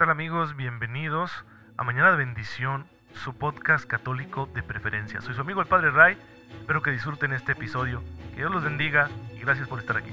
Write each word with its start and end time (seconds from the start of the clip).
tal 0.00 0.08
amigos? 0.08 0.56
Bienvenidos 0.56 1.30
a 1.76 1.84
Mañana 1.84 2.12
de 2.12 2.16
Bendición, 2.16 2.86
su 3.22 3.34
podcast 3.34 3.84
católico 3.84 4.48
de 4.54 4.62
preferencia. 4.62 5.20
Soy 5.20 5.34
su 5.34 5.42
amigo 5.42 5.60
el 5.60 5.66
Padre 5.66 5.90
Ray, 5.90 6.16
espero 6.58 6.80
que 6.80 6.90
disfruten 6.90 7.34
este 7.34 7.52
episodio, 7.52 8.02
que 8.30 8.36
Dios 8.36 8.50
los 8.50 8.64
bendiga 8.64 9.10
y 9.36 9.40
gracias 9.40 9.68
por 9.68 9.78
estar 9.78 9.98
aquí. 9.98 10.08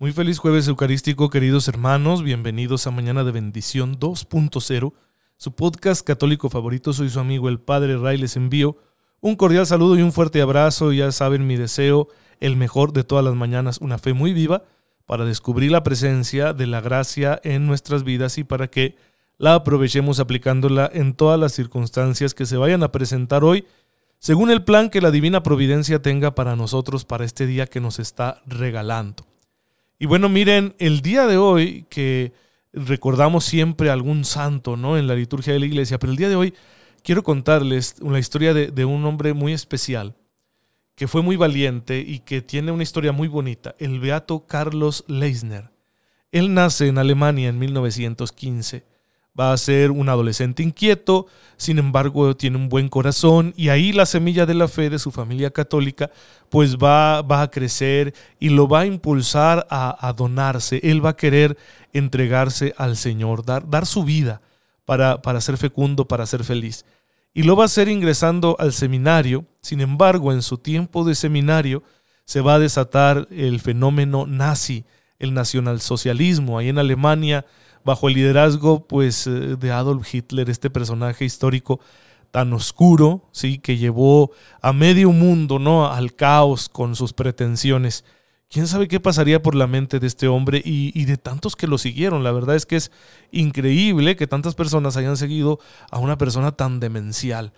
Muy 0.00 0.12
feliz 0.12 0.40
jueves 0.40 0.66
eucarístico 0.66 1.30
queridos 1.30 1.68
hermanos, 1.68 2.24
bienvenidos 2.24 2.88
a 2.88 2.90
Mañana 2.90 3.22
de 3.22 3.30
Bendición 3.30 4.00
2.0, 4.00 4.94
su 5.36 5.54
podcast 5.54 6.04
católico 6.04 6.50
favorito, 6.50 6.92
soy 6.92 7.08
su 7.08 7.20
amigo 7.20 7.48
el 7.48 7.60
Padre 7.60 7.96
Ray, 7.96 8.18
les 8.18 8.34
envío 8.34 8.78
un 9.20 9.36
cordial 9.36 9.66
saludo 9.66 9.96
y 9.96 10.02
un 10.02 10.12
fuerte 10.12 10.40
abrazo. 10.40 10.92
Ya 10.92 11.10
saben 11.12 11.46
mi 11.46 11.56
deseo, 11.56 12.08
el 12.40 12.56
mejor 12.56 12.92
de 12.92 13.04
todas 13.04 13.24
las 13.24 13.34
mañanas, 13.34 13.78
una 13.78 13.98
fe 13.98 14.12
muy 14.12 14.32
viva 14.32 14.64
para 15.06 15.24
descubrir 15.24 15.70
la 15.70 15.82
presencia 15.82 16.52
de 16.52 16.66
la 16.66 16.80
gracia 16.80 17.40
en 17.44 17.66
nuestras 17.66 18.04
vidas 18.04 18.38
y 18.38 18.44
para 18.44 18.68
que 18.68 18.96
la 19.38 19.54
aprovechemos 19.54 20.20
aplicándola 20.20 20.90
en 20.92 21.14
todas 21.14 21.38
las 21.38 21.52
circunstancias 21.52 22.34
que 22.34 22.46
se 22.46 22.56
vayan 22.56 22.82
a 22.82 22.92
presentar 22.92 23.44
hoy, 23.44 23.66
según 24.18 24.50
el 24.50 24.64
plan 24.64 24.88
que 24.88 25.00
la 25.00 25.10
divina 25.10 25.42
providencia 25.42 26.00
tenga 26.00 26.34
para 26.34 26.56
nosotros 26.56 27.04
para 27.04 27.24
este 27.24 27.46
día 27.46 27.66
que 27.66 27.80
nos 27.80 27.98
está 27.98 28.40
regalando. 28.46 29.26
Y 29.98 30.06
bueno, 30.06 30.28
miren, 30.28 30.74
el 30.78 31.02
día 31.02 31.26
de 31.26 31.36
hoy 31.36 31.86
que 31.90 32.32
recordamos 32.72 33.44
siempre 33.44 33.90
algún 33.90 34.24
santo, 34.24 34.76
¿no? 34.76 34.96
En 34.96 35.06
la 35.06 35.14
liturgia 35.14 35.52
de 35.52 35.60
la 35.60 35.66
iglesia, 35.66 35.98
pero 35.98 36.12
el 36.12 36.18
día 36.18 36.28
de 36.28 36.36
hoy 36.36 36.54
quiero 37.04 37.22
contarles 37.22 37.96
una 38.00 38.18
historia 38.18 38.54
de, 38.54 38.84
un 38.84 39.04
hombre 39.04 39.34
muy 39.34 39.52
especial, 39.52 40.16
que 40.96 41.06
fue 41.06 41.22
muy 41.22 41.36
valiente 41.36 41.98
y 41.98 42.20
que 42.20 42.40
tiene 42.40 42.72
una 42.72 42.82
historia 42.82 43.12
muy 43.12 43.28
bonita, 43.28 43.74
el 43.78 44.00
beato 44.00 44.46
Carlos 44.46 45.04
Leisner. 45.06 45.70
Él 46.32 46.54
nace 46.54 46.88
en 46.88 46.98
Alemania 46.98 47.50
en 47.50 47.58
1915. 47.58 48.84
Va 49.38 49.52
a 49.52 49.56
ser 49.56 49.90
un 49.90 50.08
adolescente 50.08 50.62
inquieto, 50.62 51.26
sin 51.56 51.78
embargo 51.78 52.36
tiene 52.36 52.56
un 52.56 52.68
buen 52.68 52.88
corazón 52.88 53.52
y 53.56 53.68
ahí 53.68 53.92
la 53.92 54.06
semilla 54.06 54.46
de 54.46 54.54
la 54.54 54.68
fe 54.68 54.90
de 54.90 55.00
su 55.00 55.10
familia 55.10 55.50
católica 55.50 56.10
pues 56.50 56.76
va, 56.76 57.20
va 57.22 57.42
a 57.42 57.50
crecer 57.50 58.14
y 58.38 58.50
lo 58.50 58.68
va 58.68 58.80
a 58.80 58.86
impulsar 58.86 59.66
a, 59.70 60.14
donarse. 60.16 60.80
Él 60.84 61.04
va 61.04 61.10
a 61.10 61.16
querer 61.16 61.58
entregarse 61.92 62.74
al 62.76 62.96
Señor, 62.96 63.44
dar, 63.44 63.68
dar 63.68 63.86
su 63.86 64.04
vida 64.04 64.40
para, 64.84 65.22
para 65.22 65.40
ser 65.40 65.56
fecundo, 65.56 66.06
para 66.06 66.26
ser 66.26 66.44
feliz 66.44 66.84
y 67.34 67.42
lo 67.42 67.56
va 67.56 67.64
a 67.64 67.66
hacer 67.66 67.88
ingresando 67.88 68.56
al 68.60 68.72
seminario. 68.72 69.44
Sin 69.60 69.80
embargo, 69.80 70.32
en 70.32 70.40
su 70.40 70.56
tiempo 70.56 71.04
de 71.04 71.16
seminario 71.16 71.82
se 72.24 72.40
va 72.40 72.54
a 72.54 72.58
desatar 72.60 73.26
el 73.30 73.60
fenómeno 73.60 74.24
nazi, 74.26 74.84
el 75.18 75.34
nacionalsocialismo, 75.34 76.58
ahí 76.58 76.68
en 76.68 76.78
Alemania, 76.78 77.44
bajo 77.84 78.08
el 78.08 78.14
liderazgo 78.14 78.86
pues, 78.86 79.26
eh, 79.26 79.30
de 79.30 79.72
Adolf 79.72 80.14
Hitler, 80.14 80.48
este 80.48 80.70
personaje 80.70 81.24
histórico 81.24 81.80
tan 82.30 82.52
oscuro, 82.52 83.28
¿sí? 83.32 83.58
que 83.58 83.76
llevó 83.76 84.30
a 84.62 84.72
medio 84.72 85.10
mundo 85.10 85.58
¿no? 85.58 85.90
al 85.90 86.14
caos 86.14 86.68
con 86.68 86.96
sus 86.96 87.12
pretensiones. 87.12 88.04
¿Quién 88.50 88.68
sabe 88.68 88.88
qué 88.88 89.00
pasaría 89.00 89.42
por 89.42 89.54
la 89.54 89.66
mente 89.66 89.98
de 89.98 90.06
este 90.06 90.28
hombre 90.28 90.62
y, 90.64 91.04
de 91.04 91.16
tantos 91.16 91.56
que 91.56 91.66
lo 91.66 91.78
siguieron? 91.78 92.22
La 92.22 92.32
verdad 92.32 92.54
es 92.54 92.66
que 92.66 92.76
es 92.76 92.92
increíble 93.32 94.16
que 94.16 94.26
tantas 94.26 94.54
personas 94.54 94.96
hayan 94.96 95.16
seguido 95.16 95.58
a 95.90 95.98
una 95.98 96.18
persona 96.18 96.52
tan 96.52 96.78
demencial, 96.78 97.52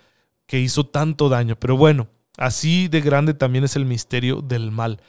que 0.46 0.60
hizo 0.60 0.86
tanto 0.86 1.28
daño. 1.28 1.56
Pero 1.56 1.76
bueno, 1.76 2.08
así 2.38 2.88
de 2.88 3.02
grande 3.02 3.34
también 3.34 3.64
es 3.64 3.76
el 3.76 3.84
misterio 3.84 4.40
del 4.40 4.70
mal. 4.70 5.00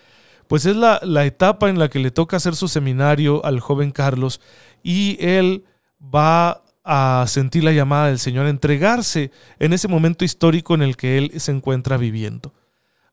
Pues 0.48 0.66
es 0.66 0.76
la, 0.76 1.00
etapa 1.26 1.70
en 1.70 1.80
la 1.80 1.90
que 1.90 2.00
le 2.00 2.12
toca 2.12 2.38
hacer 2.38 2.56
su 2.56 2.68
seminario 2.68 3.46
al 3.46 3.60
joven 3.60 3.92
Carlos 3.92 4.42
y 4.82 5.18
él 5.20 5.66
va 6.02 6.64
a 6.84 7.26
sentir 7.28 7.66
la 7.66 7.74
llamada 7.74 8.08
del 8.08 8.20
Señor, 8.20 8.46
a 8.46 8.50
entregarse 8.50 9.32
en 9.60 9.74
ese 9.74 9.90
momento 9.90 10.24
histórico 10.24 10.74
en 10.74 10.82
el 10.82 10.96
que 10.96 11.18
él 11.18 11.32
se 11.38 11.52
encuentra 11.52 11.98
viviendo. 11.98 12.54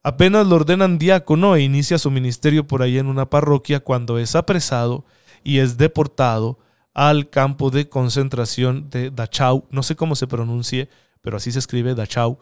Apenas 0.06 0.46
lo 0.46 0.56
ordenan 0.56 0.98
diácono 0.98 1.56
e 1.56 1.62
inicia 1.62 1.96
su 1.96 2.10
ministerio 2.10 2.66
por 2.66 2.82
ahí 2.82 2.98
en 2.98 3.06
una 3.06 3.30
parroquia 3.30 3.80
cuando 3.80 4.18
es 4.18 4.36
apresado 4.36 5.06
y 5.42 5.60
es 5.60 5.78
deportado 5.78 6.58
al 6.92 7.30
campo 7.30 7.70
de 7.70 7.88
concentración 7.88 8.90
de 8.90 9.10
Dachau, 9.10 9.66
no 9.70 9.82
sé 9.82 9.96
cómo 9.96 10.14
se 10.14 10.26
pronuncie, 10.26 10.90
pero 11.22 11.38
así 11.38 11.50
se 11.50 11.58
escribe 11.58 11.94
Dachau, 11.94 12.38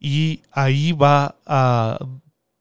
y 0.00 0.42
ahí 0.50 0.90
va 0.90 1.36
a 1.46 2.00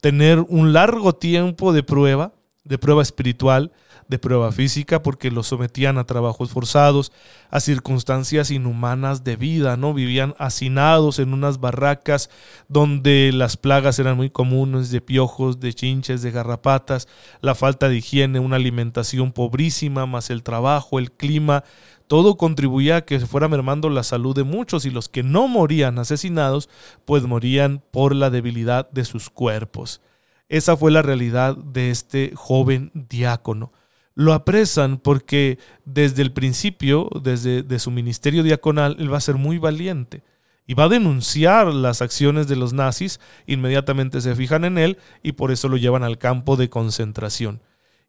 tener 0.02 0.40
un 0.40 0.72
largo 0.72 1.14
tiempo 1.14 1.74
de 1.74 1.82
prueba, 1.82 2.34
de 2.64 2.78
prueba 2.78 3.02
espiritual, 3.02 3.72
de 4.14 4.20
prueba 4.20 4.52
física 4.52 5.02
porque 5.02 5.32
los 5.32 5.48
sometían 5.48 5.98
a 5.98 6.04
trabajos 6.04 6.52
forzados, 6.52 7.12
a 7.50 7.60
circunstancias 7.60 8.52
inhumanas 8.52 9.24
de 9.24 9.38
vida, 9.38 9.76
¿no? 9.76 9.92
Vivían 9.96 10.36
hacinados 10.38 11.18
en 11.18 11.34
unas 11.34 11.60
barracas 11.60 12.30
donde 12.68 13.32
las 13.34 13.58
plagas 13.58 13.98
eran 13.98 14.16
muy 14.16 14.30
comunes 14.30 14.92
de 14.92 15.02
piojos, 15.02 15.60
de 15.60 15.74
chinches, 15.74 16.22
de 16.22 16.30
garrapatas, 16.30 17.08
la 17.42 17.56
falta 17.56 17.90
de 17.90 17.98
higiene, 17.98 18.40
una 18.40 18.58
alimentación 18.58 19.32
pobrísima, 19.32 20.06
más 20.06 20.30
el 20.30 20.44
trabajo, 20.44 21.00
el 21.00 21.12
clima, 21.12 21.64
todo 22.06 22.38
contribuía 22.38 22.98
a 22.98 23.06
que 23.06 23.20
se 23.20 23.26
fuera 23.26 23.48
mermando 23.48 23.90
la 23.90 24.04
salud 24.04 24.36
de 24.36 24.44
muchos 24.44 24.86
y 24.86 24.92
los 24.92 25.10
que 25.10 25.24
no 25.24 25.48
morían 25.48 25.98
asesinados, 25.98 26.70
pues 27.06 27.24
morían 27.24 27.82
por 27.90 28.14
la 28.14 28.30
debilidad 28.30 28.92
de 28.92 29.06
sus 29.06 29.32
cuerpos. 29.32 30.02
Esa 30.50 30.78
fue 30.78 30.92
la 30.92 31.02
realidad 31.02 31.58
de 31.58 31.90
este 31.90 32.34
joven 32.36 32.92
diácono 32.94 33.72
lo 34.16 34.34
apresan 34.34 34.98
porque 34.98 35.58
desde 35.86 36.22
el 36.22 36.32
principio, 36.32 37.10
desde 37.22 37.64
de 37.64 37.80
su 37.80 37.92
ministerio 37.92 38.44
diaconal, 38.44 38.96
él 39.00 39.12
va 39.12 39.18
a 39.18 39.22
ser 39.22 39.36
muy 39.36 39.58
valiente 39.58 40.24
y 40.66 40.76
va 40.76 40.86
a 40.86 40.90
denunciar 40.90 41.74
las 41.74 42.02
acciones 42.02 42.48
de 42.48 42.56
los 42.56 42.74
nazis, 42.74 43.20
inmediatamente 43.48 44.22
se 44.22 44.36
fijan 44.36 44.64
en 44.64 44.78
él 44.78 44.98
y 45.22 45.34
por 45.34 45.52
eso 45.52 45.68
lo 45.68 45.78
llevan 45.78 46.04
al 46.04 46.18
campo 46.18 46.56
de 46.56 46.70
concentración. 46.70 47.62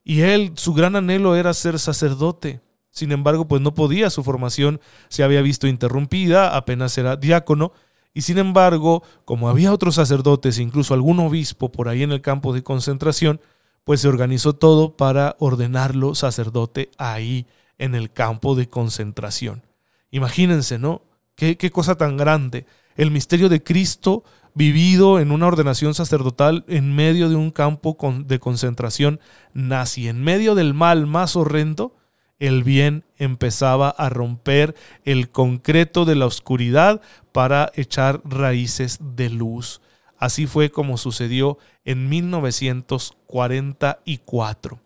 Y 0.04 0.20
él, 0.20 0.52
su 0.54 0.74
gran 0.74 0.96
anhelo 0.96 1.34
era 1.34 1.54
ser 1.54 1.78
sacerdote. 1.78 2.60
Sin 2.90 3.10
embargo, 3.10 3.48
pues 3.48 3.60
no 3.60 3.74
podía, 3.74 4.10
su 4.10 4.22
formación 4.22 4.80
se 5.08 5.24
había 5.24 5.42
visto 5.42 5.66
interrumpida, 5.66 6.56
apenas 6.56 6.96
era 6.96 7.16
diácono, 7.16 7.72
y 8.12 8.22
sin 8.22 8.38
embargo, 8.38 9.02
como 9.24 9.48
había 9.48 9.72
otros 9.72 9.96
sacerdotes, 9.96 10.60
incluso 10.60 10.94
algún 10.94 11.18
obispo 11.18 11.72
por 11.72 11.88
ahí 11.88 12.04
en 12.04 12.12
el 12.12 12.20
campo 12.20 12.52
de 12.52 12.62
concentración, 12.62 13.40
pues 13.84 14.00
se 14.00 14.08
organizó 14.08 14.54
todo 14.54 14.96
para 14.96 15.36
ordenarlo 15.38 16.14
sacerdote 16.14 16.90
ahí 16.98 17.46
en 17.78 17.94
el 17.94 18.10
campo 18.12 18.54
de 18.54 18.68
concentración. 18.68 19.62
Imagínense, 20.10 20.78
¿no? 20.78 21.02
Qué, 21.36 21.56
qué 21.56 21.70
cosa 21.70 21.96
tan 21.96 22.16
grande. 22.16 22.66
El 22.96 23.10
misterio 23.10 23.48
de 23.48 23.62
Cristo 23.62 24.24
vivido 24.54 25.18
en 25.18 25.32
una 25.32 25.48
ordenación 25.48 25.94
sacerdotal 25.94 26.64
en 26.68 26.94
medio 26.94 27.28
de 27.28 27.34
un 27.34 27.50
campo 27.50 27.96
de 28.24 28.38
concentración 28.38 29.20
nazi. 29.52 30.08
En 30.08 30.22
medio 30.22 30.54
del 30.54 30.74
mal 30.74 31.06
más 31.06 31.36
horrendo, 31.36 31.96
el 32.38 32.62
bien 32.64 33.04
empezaba 33.16 33.90
a 33.90 34.08
romper 34.08 34.74
el 35.04 35.30
concreto 35.30 36.04
de 36.04 36.14
la 36.14 36.26
oscuridad 36.26 37.00
para 37.32 37.70
echar 37.74 38.20
raíces 38.24 38.98
de 39.00 39.30
luz. 39.30 39.80
Así 40.24 40.46
fue 40.46 40.70
como 40.70 40.96
sucedió 40.96 41.58
en 41.84 42.08
1944. 42.08 44.80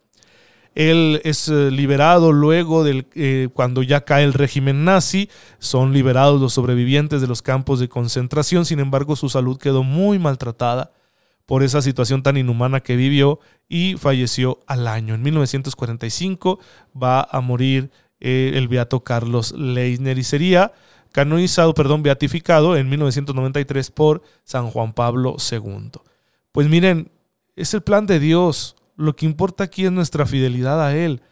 Él 0.74 1.20
es 1.22 1.48
eh, 1.48 1.70
liberado 1.70 2.32
luego 2.32 2.82
del, 2.82 3.06
eh, 3.14 3.48
cuando 3.54 3.84
ya 3.84 4.00
cae 4.00 4.24
el 4.24 4.32
régimen 4.32 4.84
nazi, 4.84 5.30
son 5.60 5.92
liberados 5.92 6.40
los 6.40 6.54
sobrevivientes 6.54 7.20
de 7.20 7.28
los 7.28 7.42
campos 7.42 7.78
de 7.78 7.88
concentración, 7.88 8.64
sin 8.64 8.80
embargo 8.80 9.14
su 9.14 9.28
salud 9.28 9.58
quedó 9.58 9.84
muy 9.84 10.18
maltratada 10.18 10.90
por 11.46 11.62
esa 11.62 11.82
situación 11.82 12.24
tan 12.24 12.36
inhumana 12.36 12.80
que 12.80 12.96
vivió 12.96 13.38
y 13.68 13.94
falleció 13.94 14.58
al 14.66 14.88
año. 14.88 15.14
En 15.14 15.22
1945 15.22 16.58
va 17.00 17.28
a 17.30 17.40
morir 17.40 17.92
eh, 18.18 18.54
el 18.56 18.66
beato 18.66 19.04
Carlos 19.04 19.52
Leisner 19.52 20.18
y 20.18 20.24
sería 20.24 20.72
canonizado, 21.12 21.74
perdón, 21.74 22.02
beatificado 22.02 22.76
en 22.76 22.88
1993 22.88 23.90
por 23.90 24.22
San 24.44 24.70
Juan 24.70 24.92
Pablo 24.92 25.36
II. 25.50 25.90
Pues 26.52 26.68
miren, 26.68 27.10
es 27.56 27.74
el 27.74 27.82
plan 27.82 28.06
de 28.06 28.20
Dios. 28.20 28.76
Lo 28.96 29.14
que 29.14 29.26
importa 29.26 29.64
aquí 29.64 29.84
es 29.84 29.92
nuestra 29.92 30.26
fidelidad 30.26 30.84
a 30.84 30.96
Él. 30.96 31.22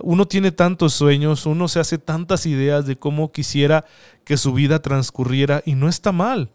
Uno 0.00 0.26
tiene 0.26 0.52
tantos 0.52 0.94
sueños, 0.94 1.44
uno 1.46 1.68
se 1.68 1.78
hace 1.78 1.98
tantas 1.98 2.46
ideas 2.46 2.86
de 2.86 2.96
cómo 2.96 3.30
quisiera 3.30 3.84
que 4.24 4.36
su 4.36 4.52
vida 4.54 4.80
transcurriera 4.80 5.62
y 5.66 5.74
no 5.74 5.88
está 5.88 6.12
mal. 6.12 6.50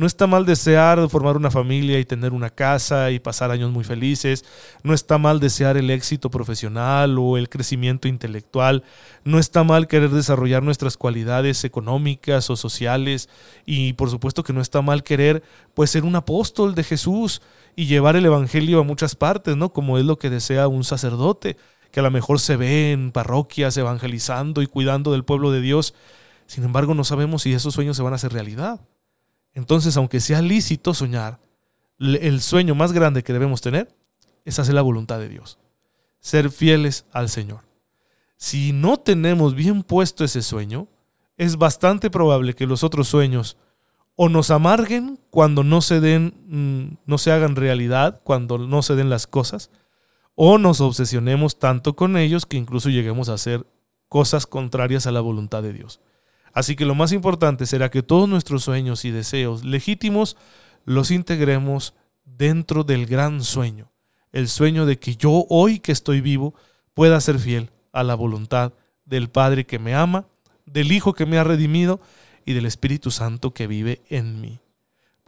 No 0.00 0.06
está 0.06 0.26
mal 0.26 0.46
desear 0.46 1.10
formar 1.10 1.36
una 1.36 1.50
familia 1.50 2.00
y 2.00 2.06
tener 2.06 2.32
una 2.32 2.48
casa 2.48 3.10
y 3.10 3.18
pasar 3.18 3.50
años 3.50 3.70
muy 3.70 3.84
felices. 3.84 4.46
No 4.82 4.94
está 4.94 5.18
mal 5.18 5.40
desear 5.40 5.76
el 5.76 5.90
éxito 5.90 6.30
profesional 6.30 7.18
o 7.18 7.36
el 7.36 7.50
crecimiento 7.50 8.08
intelectual. 8.08 8.82
No 9.24 9.38
está 9.38 9.62
mal 9.62 9.88
querer 9.88 10.08
desarrollar 10.08 10.62
nuestras 10.62 10.96
cualidades 10.96 11.64
económicas 11.64 12.48
o 12.48 12.56
sociales. 12.56 13.28
Y 13.66 13.92
por 13.92 14.08
supuesto 14.08 14.42
que 14.42 14.54
no 14.54 14.62
está 14.62 14.80
mal 14.80 15.02
querer 15.02 15.42
pues 15.74 15.90
ser 15.90 16.04
un 16.04 16.16
apóstol 16.16 16.74
de 16.74 16.84
Jesús 16.84 17.42
y 17.76 17.84
llevar 17.84 18.16
el 18.16 18.24
evangelio 18.24 18.80
a 18.80 18.84
muchas 18.84 19.14
partes, 19.14 19.54
¿no? 19.58 19.74
Como 19.74 19.98
es 19.98 20.06
lo 20.06 20.18
que 20.18 20.30
desea 20.30 20.66
un 20.66 20.82
sacerdote, 20.82 21.58
que 21.92 22.00
a 22.00 22.02
lo 22.02 22.10
mejor 22.10 22.40
se 22.40 22.56
ve 22.56 22.92
en 22.92 23.12
parroquias 23.12 23.76
evangelizando 23.76 24.62
y 24.62 24.66
cuidando 24.66 25.12
del 25.12 25.24
pueblo 25.24 25.50
de 25.50 25.60
Dios. 25.60 25.92
Sin 26.46 26.64
embargo, 26.64 26.94
no 26.94 27.04
sabemos 27.04 27.42
si 27.42 27.52
esos 27.52 27.74
sueños 27.74 27.98
se 27.98 28.02
van 28.02 28.14
a 28.14 28.16
hacer 28.16 28.32
realidad. 28.32 28.80
Entonces, 29.54 29.96
aunque 29.96 30.20
sea 30.20 30.42
lícito 30.42 30.94
soñar, 30.94 31.40
el 31.98 32.40
sueño 32.40 32.74
más 32.74 32.92
grande 32.92 33.22
que 33.22 33.32
debemos 33.32 33.60
tener 33.60 33.94
es 34.44 34.58
hacer 34.58 34.74
la 34.74 34.82
voluntad 34.82 35.18
de 35.18 35.28
Dios, 35.28 35.58
ser 36.20 36.50
fieles 36.50 37.04
al 37.12 37.28
Señor. 37.28 37.60
Si 38.36 38.72
no 38.72 38.96
tenemos 38.96 39.54
bien 39.54 39.82
puesto 39.82 40.24
ese 40.24 40.42
sueño, 40.42 40.88
es 41.36 41.56
bastante 41.56 42.10
probable 42.10 42.54
que 42.54 42.66
los 42.66 42.84
otros 42.84 43.08
sueños 43.08 43.56
o 44.16 44.28
nos 44.28 44.50
amarguen 44.50 45.18
cuando 45.30 45.64
no 45.64 45.80
se 45.80 46.00
den, 46.00 46.34
mm, 46.48 46.98
no 47.06 47.18
se 47.18 47.32
hagan 47.32 47.56
realidad, 47.56 48.20
cuando 48.24 48.58
no 48.58 48.82
se 48.82 48.94
den 48.94 49.08
las 49.08 49.26
cosas, 49.26 49.70
o 50.34 50.58
nos 50.58 50.80
obsesionemos 50.80 51.58
tanto 51.58 51.96
con 51.96 52.16
ellos 52.16 52.46
que 52.46 52.56
incluso 52.56 52.88
lleguemos 52.88 53.28
a 53.28 53.34
hacer 53.34 53.66
cosas 54.08 54.46
contrarias 54.46 55.06
a 55.06 55.12
la 55.12 55.20
voluntad 55.20 55.62
de 55.62 55.72
Dios. 55.72 56.00
Así 56.52 56.76
que 56.76 56.84
lo 56.84 56.94
más 56.94 57.12
importante 57.12 57.66
será 57.66 57.90
que 57.90 58.02
todos 58.02 58.28
nuestros 58.28 58.64
sueños 58.64 59.04
y 59.04 59.10
deseos 59.10 59.64
legítimos 59.64 60.36
los 60.84 61.10
integremos 61.10 61.94
dentro 62.24 62.84
del 62.84 63.06
gran 63.06 63.42
sueño, 63.42 63.90
el 64.32 64.48
sueño 64.48 64.86
de 64.86 64.98
que 64.98 65.16
yo 65.16 65.46
hoy 65.48 65.78
que 65.78 65.92
estoy 65.92 66.20
vivo 66.20 66.54
pueda 66.94 67.20
ser 67.20 67.38
fiel 67.38 67.70
a 67.92 68.02
la 68.02 68.14
voluntad 68.14 68.72
del 69.04 69.28
Padre 69.28 69.66
que 69.66 69.78
me 69.78 69.94
ama, 69.94 70.26
del 70.66 70.92
Hijo 70.92 71.12
que 71.12 71.26
me 71.26 71.38
ha 71.38 71.44
redimido 71.44 72.00
y 72.44 72.54
del 72.54 72.66
Espíritu 72.66 73.10
Santo 73.10 73.52
que 73.52 73.66
vive 73.66 74.00
en 74.08 74.40
mí. 74.40 74.60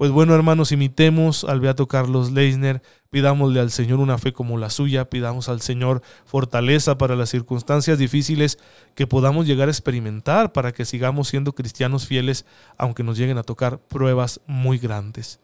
Pues 0.03 0.11
bueno, 0.11 0.35
hermanos, 0.35 0.73
imitemos 0.73 1.45
al 1.45 1.61
Beato 1.61 1.87
Carlos 1.87 2.33
Leisner, 2.33 2.83
pidámosle 3.11 3.61
al 3.61 3.71
Señor 3.71 4.01
una 4.01 4.19
fe 4.19 4.33
como 4.33 4.59
la 4.59 4.69
suya, 4.69 5.09
pidamos 5.09 5.49
al 5.49 5.61
Señor 5.61 6.03
fortaleza 6.25 6.99
para 6.99 7.15
las 7.15 7.31
circunstancias 7.31 8.01
difíciles 8.01 8.59
que 8.97 9.07
podamos 9.07 9.47
llegar 9.47 9.69
a 9.69 9.71
experimentar 9.71 10.53
para 10.53 10.73
que 10.73 10.85
sigamos 10.85 11.29
siendo 11.29 11.55
cristianos 11.55 12.09
fieles, 12.09 12.47
aunque 12.77 13.05
nos 13.05 13.17
lleguen 13.17 13.39
a 13.39 13.45
tocar 13.45 13.79
pruebas 13.79 14.41
muy 14.49 14.77
grandes. 14.77 15.39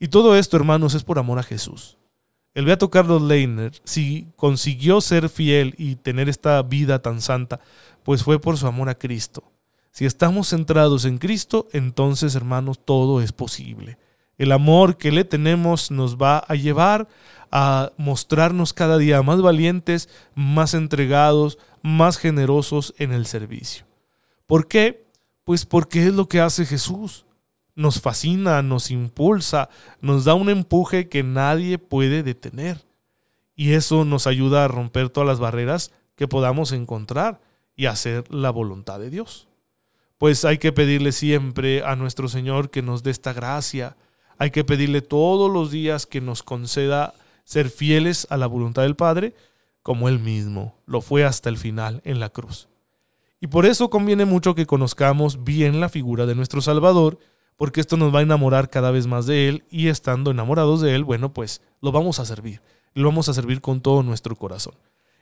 Y 0.00 0.08
todo 0.08 0.36
esto, 0.36 0.56
hermanos, 0.56 0.94
es 0.94 1.04
por 1.04 1.20
amor 1.20 1.38
a 1.38 1.44
Jesús. 1.44 1.96
El 2.52 2.64
Beato 2.64 2.90
Carlos 2.90 3.22
Leisner, 3.22 3.80
si 3.84 4.26
consiguió 4.34 5.00
ser 5.02 5.28
fiel 5.28 5.72
y 5.78 5.94
tener 5.94 6.28
esta 6.28 6.60
vida 6.62 7.00
tan 7.00 7.20
santa, 7.20 7.60
pues 8.02 8.24
fue 8.24 8.40
por 8.40 8.58
su 8.58 8.66
amor 8.66 8.88
a 8.88 8.96
Cristo. 8.96 9.53
Si 9.94 10.06
estamos 10.06 10.48
centrados 10.48 11.04
en 11.04 11.18
Cristo, 11.18 11.68
entonces 11.72 12.34
hermanos, 12.34 12.80
todo 12.84 13.20
es 13.20 13.30
posible. 13.30 13.96
El 14.38 14.50
amor 14.50 14.96
que 14.96 15.12
le 15.12 15.24
tenemos 15.24 15.92
nos 15.92 16.16
va 16.16 16.38
a 16.38 16.56
llevar 16.56 17.06
a 17.52 17.92
mostrarnos 17.96 18.72
cada 18.72 18.98
día 18.98 19.22
más 19.22 19.40
valientes, 19.40 20.08
más 20.34 20.74
entregados, 20.74 21.58
más 21.80 22.18
generosos 22.18 22.92
en 22.98 23.12
el 23.12 23.26
servicio. 23.26 23.86
¿Por 24.46 24.66
qué? 24.66 25.06
Pues 25.44 25.64
porque 25.64 26.08
es 26.08 26.12
lo 26.12 26.28
que 26.28 26.40
hace 26.40 26.66
Jesús. 26.66 27.24
Nos 27.76 28.00
fascina, 28.00 28.62
nos 28.62 28.90
impulsa, 28.90 29.68
nos 30.00 30.24
da 30.24 30.34
un 30.34 30.48
empuje 30.48 31.08
que 31.08 31.22
nadie 31.22 31.78
puede 31.78 32.24
detener. 32.24 32.84
Y 33.54 33.74
eso 33.74 34.04
nos 34.04 34.26
ayuda 34.26 34.64
a 34.64 34.68
romper 34.68 35.08
todas 35.08 35.28
las 35.28 35.38
barreras 35.38 35.92
que 36.16 36.26
podamos 36.26 36.72
encontrar 36.72 37.40
y 37.76 37.86
hacer 37.86 38.24
la 38.34 38.50
voluntad 38.50 38.98
de 38.98 39.10
Dios 39.10 39.46
pues 40.24 40.46
hay 40.46 40.56
que 40.56 40.72
pedirle 40.72 41.12
siempre 41.12 41.84
a 41.84 41.96
nuestro 41.96 42.28
Señor 42.28 42.70
que 42.70 42.80
nos 42.80 43.02
dé 43.02 43.10
esta 43.10 43.34
gracia. 43.34 43.94
Hay 44.38 44.52
que 44.52 44.64
pedirle 44.64 45.02
todos 45.02 45.52
los 45.52 45.70
días 45.70 46.06
que 46.06 46.22
nos 46.22 46.42
conceda 46.42 47.12
ser 47.44 47.68
fieles 47.68 48.26
a 48.30 48.38
la 48.38 48.46
voluntad 48.46 48.84
del 48.84 48.96
Padre, 48.96 49.34
como 49.82 50.08
Él 50.08 50.20
mismo 50.20 50.78
lo 50.86 51.02
fue 51.02 51.26
hasta 51.26 51.50
el 51.50 51.58
final 51.58 52.00
en 52.06 52.20
la 52.20 52.30
cruz. 52.30 52.70
Y 53.38 53.48
por 53.48 53.66
eso 53.66 53.90
conviene 53.90 54.24
mucho 54.24 54.54
que 54.54 54.64
conozcamos 54.64 55.44
bien 55.44 55.78
la 55.78 55.90
figura 55.90 56.24
de 56.24 56.34
nuestro 56.34 56.62
Salvador, 56.62 57.18
porque 57.58 57.82
esto 57.82 57.98
nos 57.98 58.14
va 58.14 58.20
a 58.20 58.22
enamorar 58.22 58.70
cada 58.70 58.90
vez 58.90 59.06
más 59.06 59.26
de 59.26 59.50
Él 59.50 59.64
y 59.68 59.88
estando 59.88 60.30
enamorados 60.30 60.80
de 60.80 60.94
Él, 60.94 61.04
bueno, 61.04 61.34
pues 61.34 61.60
lo 61.82 61.92
vamos 61.92 62.18
a 62.18 62.24
servir. 62.24 62.62
Lo 62.94 63.10
vamos 63.10 63.28
a 63.28 63.34
servir 63.34 63.60
con 63.60 63.82
todo 63.82 64.02
nuestro 64.02 64.34
corazón. 64.36 64.72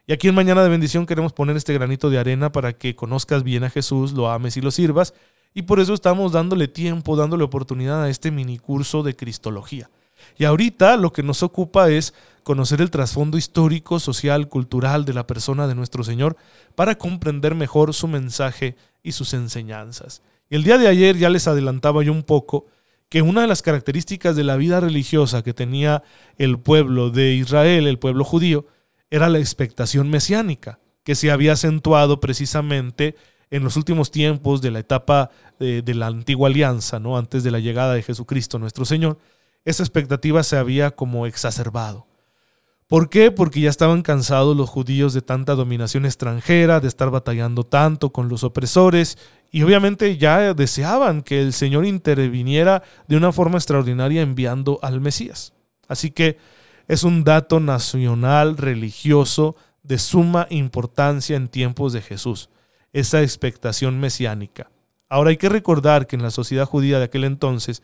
Y 0.07 0.13
aquí 0.13 0.29
en 0.29 0.35
Mañana 0.35 0.65
de 0.65 0.69
Bendición 0.69 1.07
queremos 1.07 1.33
poner 1.33 1.57
este 1.57 1.75
granito 1.75 2.11
de 2.11 2.19
arena 2.19 2.51
para 2.51 2.73
que 2.73 2.97
conozcas 2.97 3.45
bien 3.45 3.63
a 3.63 3.71
Jesús, 3.71 4.13
lo 4.13 4.31
ames 4.31 4.57
y 4.57 4.61
lo 4.61 4.73
sirvas. 4.73 5.15
Y 5.55 5.63
por 5.63 5.79
eso 5.79 5.95
estamos 5.95 6.33
dándole 6.33 6.67
tiempo, 6.67 7.15
dándole 7.15 7.45
oportunidad 7.45 8.03
a 8.03 8.09
este 8.11 8.33
mini 8.33 8.59
curso 8.59 9.05
de 9.05 9.15
Cristología. 9.15 9.91
Y 10.37 10.45
ahorita 10.45 10.97
lo 10.97 11.13
que 11.13 11.23
nos 11.23 11.43
ocupa 11.43 11.89
es 11.89 12.15
conocer 12.43 12.81
el 12.81 12.91
trasfondo 12.91 13.39
histórico, 13.39 14.01
social, 14.01 14.49
cultural 14.49 15.05
de 15.05 15.15
la 15.15 15.27
persona 15.27 15.69
de 15.69 15.75
nuestro 15.75 16.03
Señor 16.03 16.37
para 16.75 16.97
comprender 16.97 17.55
mejor 17.55 17.95
su 17.95 18.09
mensaje 18.09 18.77
y 19.03 19.13
sus 19.13 19.35
enseñanzas. 19.35 20.23
Y 20.51 20.57
el 20.57 20.65
día 20.65 20.79
de 20.79 20.89
ayer 20.89 21.17
ya 21.17 21.31
les 21.31 21.47
adelantaba 21.47 22.03
yo 22.03 22.13
un 22.13 22.25
poco 22.25 22.67
que 23.09 23.23
una 23.23 23.43
de 23.43 23.47
las 23.47 23.63
características 23.63 24.35
de 24.35 24.45
la 24.45 24.57
vida 24.57 24.81
religiosa 24.81 25.43
que 25.43 25.55
tenía 25.55 26.03
el 26.39 26.59
pueblo 26.59 27.11
de 27.11 27.35
Israel, 27.35 27.87
el 27.87 27.99
pueblo 27.99 28.25
judío, 28.25 28.67
era 29.13 29.29
la 29.29 29.39
expectación 29.39 30.09
mesiánica, 30.09 30.79
que 31.05 31.15
se 31.15 31.31
había 31.31 31.53
acentuado 31.53 32.19
precisamente 32.19 33.15
en 33.51 33.63
los 33.63 33.77
últimos 33.77 34.11
tiempos 34.11 34.63
de 34.63 34.71
la 34.71 34.79
etapa 34.79 35.31
de, 35.59 35.83
la 35.95 36.07
antigua 36.07 36.49
alianza, 36.49 36.99
¿no? 36.99 37.19
antes 37.19 37.45
de 37.45 37.51
la 37.51 37.59
llegada 37.59 37.93
de 37.93 38.03
Jesucristo 38.03 38.59
nuestro 38.59 38.87
Señor, 38.87 39.19
esa 39.67 39.83
expectativa 39.83 40.43
se 40.43 40.57
había 40.57 40.93
como 40.93 41.27
exacerbado. 41.27 42.07
¿Por 42.87 43.11
qué? 43.11 43.31
Porque 43.31 43.61
ya 43.61 43.69
estaban 43.69 44.01
cansados 44.01 44.57
los 44.57 44.71
judíos 44.71 45.13
de 45.13 45.21
tanta 45.21 45.55
dominación 45.55 46.07
extranjera, 46.07 46.81
de 46.81 46.89
estar 46.89 47.11
batallando 47.11 47.65
tanto 47.65 48.13
con 48.15 48.31
los 48.31 48.45
opresores, 48.45 49.19
y 49.51 49.63
obviamente 49.63 50.17
ya 50.17 50.55
deseaban 50.55 51.21
que 51.21 51.43
el 51.43 51.53
Señor 51.53 51.85
interviniera 51.85 52.83
de 53.09 53.19
una 53.19 53.31
forma 53.31 53.59
extraordinaria 53.59 54.23
enviando 54.23 54.79
al 54.81 55.03
Mesías. 55.03 55.53
Así 55.87 56.11
que 56.11 56.39
es 56.89 57.05
un 57.05 57.25
dato 57.25 57.61
nacional 57.61 58.57
religioso 58.57 59.57
de 59.83 59.99
suma 59.99 60.47
importancia 60.51 61.37
en 61.37 61.49
tiempos 61.49 61.93
de 61.93 62.03
Jesús, 62.03 62.51
esa 62.93 63.23
expectación 63.23 64.01
mesiánica. 64.01 64.71
Ahora 65.09 65.31
hay 65.31 65.37
que 65.37 65.49
recordar 65.49 66.07
que 66.07 66.17
en 66.17 66.23
la 66.23 66.31
sociedad 66.31 66.67
judía 66.67 66.99
de 66.99 67.05
aquel 67.05 67.25
entonces, 67.25 67.83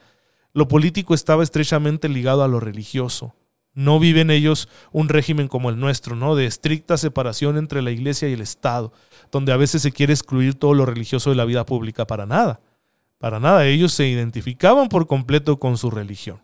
lo 0.55 0.69
político 0.69 1.15
estaba 1.15 1.43
estrechamente 1.43 2.09
ligado 2.09 2.43
a 2.43 2.49
lo 2.49 2.61
religioso. 2.61 3.35
No 3.75 4.01
viven 4.01 4.31
ellos 4.31 4.69
un 4.93 5.09
régimen 5.09 5.47
como 5.47 5.71
el 5.71 5.79
nuestro, 5.79 6.17
¿no? 6.17 6.35
De 6.35 6.47
estricta 6.47 6.97
separación 6.97 7.59
entre 7.59 7.83
la 7.83 7.91
iglesia 7.91 8.29
y 8.29 8.33
el 8.33 8.41
Estado, 8.41 8.93
donde 9.31 9.53
a 9.53 9.57
veces 9.57 9.83
se 9.83 9.93
quiere 9.93 10.13
excluir 10.13 10.55
todo 10.55 10.75
lo 10.75 10.87
religioso 10.87 11.31
de 11.31 11.37
la 11.37 11.45
vida 11.45 11.65
pública. 11.65 12.07
Para 12.07 12.27
nada. 12.27 12.61
Para 13.19 13.39
nada. 13.39 13.67
Ellos 13.67 13.93
se 13.93 14.09
identificaban 14.09 14.89
por 14.89 15.07
completo 15.07 15.59
con 15.59 15.77
su 15.77 15.91
religión. 15.91 16.41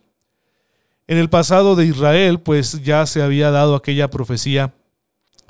En 1.06 1.18
el 1.18 1.28
pasado 1.28 1.76
de 1.76 1.84
Israel, 1.84 2.40
pues 2.40 2.82
ya 2.82 3.04
se 3.04 3.22
había 3.22 3.50
dado 3.50 3.74
aquella 3.74 4.08
profecía 4.08 4.74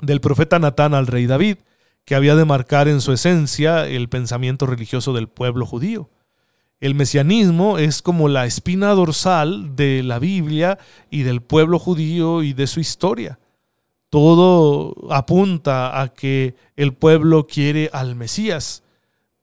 del 0.01 0.19
profeta 0.19 0.59
Natán 0.59 0.93
al 0.93 1.07
rey 1.07 1.27
David, 1.27 1.57
que 2.03 2.15
había 2.15 2.35
de 2.35 2.43
marcar 2.43 2.89
en 2.89 2.99
su 2.99 3.13
esencia 3.13 3.87
el 3.87 4.09
pensamiento 4.09 4.65
religioso 4.65 5.13
del 5.13 5.29
pueblo 5.29 5.65
judío. 5.65 6.09
El 6.81 6.93
mesianismo 6.93 7.77
es 7.77 8.01
como 8.01 8.27
la 8.27 8.45
espina 8.45 8.89
dorsal 8.89 9.77
de 9.77 10.03
la 10.03 10.19
Biblia 10.19 10.77
y 11.09 11.23
del 11.23 11.41
pueblo 11.41 11.79
judío 11.79 12.43
y 12.43 12.51
de 12.51 12.67
su 12.67 12.81
historia. 12.81 13.39
Todo 14.09 14.93
apunta 15.09 16.01
a 16.01 16.09
que 16.09 16.55
el 16.75 16.93
pueblo 16.93 17.47
quiere 17.47 17.89
al 17.93 18.15
Mesías. 18.15 18.83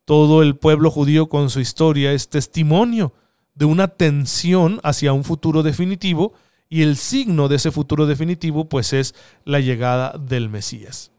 Todo 0.05 0.43
el 0.43 0.57
pueblo 0.57 0.91
judío 0.91 1.31
con 1.31 1.49
su 1.49 1.61
historia 1.61 2.13
es 2.13 2.29
testimonio 2.29 3.15
de 3.55 3.65
una 3.65 3.89
tensión 3.89 4.81
hacia 4.83 5.13
un 5.13 5.25
futuro 5.25 5.63
definitivo 5.63 6.33
y 6.69 6.83
el 6.83 6.97
signo 6.97 7.49
de 7.49 7.57
ese 7.57 7.71
futuro 7.71 8.07
definitivo 8.07 8.69
pues 8.69 8.93
es 8.93 9.15
la 9.45 9.61
llegada 9.61 10.17
del 10.19 10.49
Mesías. 10.49 11.11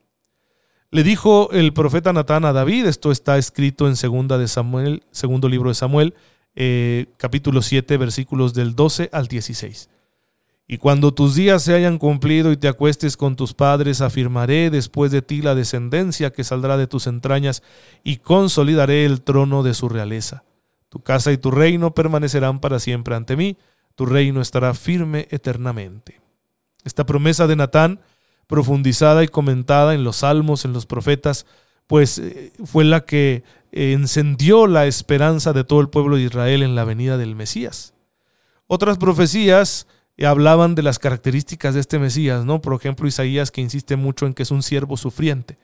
Le 0.89 1.03
dijo 1.03 1.51
el 1.51 1.73
profeta 1.73 2.13
Natán 2.13 2.45
a 2.45 2.53
David, 2.53 2.85
esto 2.85 3.11
está 3.11 3.37
escrito 3.37 3.87
en 3.87 3.95
segunda 3.95 4.37
de 4.37 4.47
Samuel, 4.47 5.03
segundo 5.11 5.49
libro 5.49 5.69
de 5.69 5.75
Samuel, 5.75 6.13
eh, 6.55 7.07
capítulo 7.17 7.61
7, 7.61 7.97
versículos 7.97 8.53
del 8.53 8.75
12 8.75 9.09
al 9.11 9.27
16. 9.27 9.89
Y 10.67 10.77
cuando 10.77 11.13
tus 11.13 11.35
días 11.35 11.61
se 11.63 11.73
hayan 11.73 11.97
cumplido 11.97 12.51
y 12.51 12.57
te 12.57 12.67
acuestes 12.67 13.17
con 13.17 13.35
tus 13.35 13.53
padres, 13.53 14.01
afirmaré 14.01 14.69
después 14.69 15.11
de 15.11 15.21
ti 15.21 15.41
la 15.41 15.55
descendencia 15.55 16.31
que 16.31 16.43
saldrá 16.43 16.77
de 16.77 16.87
tus 16.87 17.05
entrañas 17.05 17.63
y 18.03 18.17
consolidaré 18.17 19.05
el 19.05 19.21
trono 19.21 19.61
de 19.61 19.73
su 19.73 19.89
realeza 19.89 20.43
Tu 20.93 21.01
casa 21.01 21.31
y 21.31 21.39
tu 21.39 21.50
reino 21.50 21.95
permanecerán 21.95 22.59
para 22.59 22.77
siempre 22.77 23.15
ante 23.15 23.35
mí, 23.35 23.57
tu 23.95 24.05
reino 24.05 24.41
estará 24.41 24.75
firme 24.75 25.27
eternamente. 25.31 26.21
Esta 26.83 27.03
promesa 27.03 27.47
de 27.47 27.55
Natán, 27.55 28.00
profundizada 28.45 29.23
y 29.23 29.27
comentada 29.27 29.95
en 29.95 30.03
los 30.03 30.17
salmos, 30.17 30.65
en 30.65 30.73
los 30.73 30.85
profetas, 30.85 31.47
pues 31.88 32.19
eh, 32.19 32.53
fue 32.63 32.83
la 32.83 33.05
que 33.05 33.43
encendió 33.71 34.67
la 34.67 34.85
esperanza 34.85 35.51
de 35.51 35.63
todo 35.63 35.81
el 35.81 35.89
pueblo 35.89 36.17
de 36.17 36.25
Israel 36.25 36.62
en 36.62 36.75
la 36.75 36.83
venida 36.83 37.17
del 37.17 37.33
Mesías. 37.33 37.95
Otras 38.67 39.00
profecías 39.00 39.88
hablaban 40.23 40.75
de 40.75 40.83
las 40.83 41.00
características 41.00 41.73
de 41.73 41.79
este 41.79 41.97
Mesías, 41.97 42.45
¿no? 42.45 42.62
Por 42.62 42.75
ejemplo, 42.75 43.07
Isaías 43.07 43.50
que 43.50 43.62
insiste 43.62 43.95
mucho 43.95 44.27
en 44.27 44.35
que 44.35 44.43
es 44.43 44.51
un 44.51 44.62
siervo 44.62 44.95
sufriente. 44.95 45.57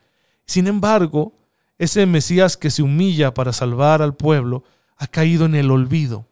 Sin 0.48 0.66
embargo, 0.66 1.34
ese 1.78 2.08
Mesías 2.08 2.58
que 2.58 2.72
se 2.72 2.82
humilla 2.82 3.36
para 3.36 3.54
salvar 3.54 4.02
al 4.02 4.16
pueblo 4.16 4.64
ha 5.00 5.08
caído 5.08 5.46
en 5.46 5.56
el 5.56 5.72
olvido, 5.72 6.28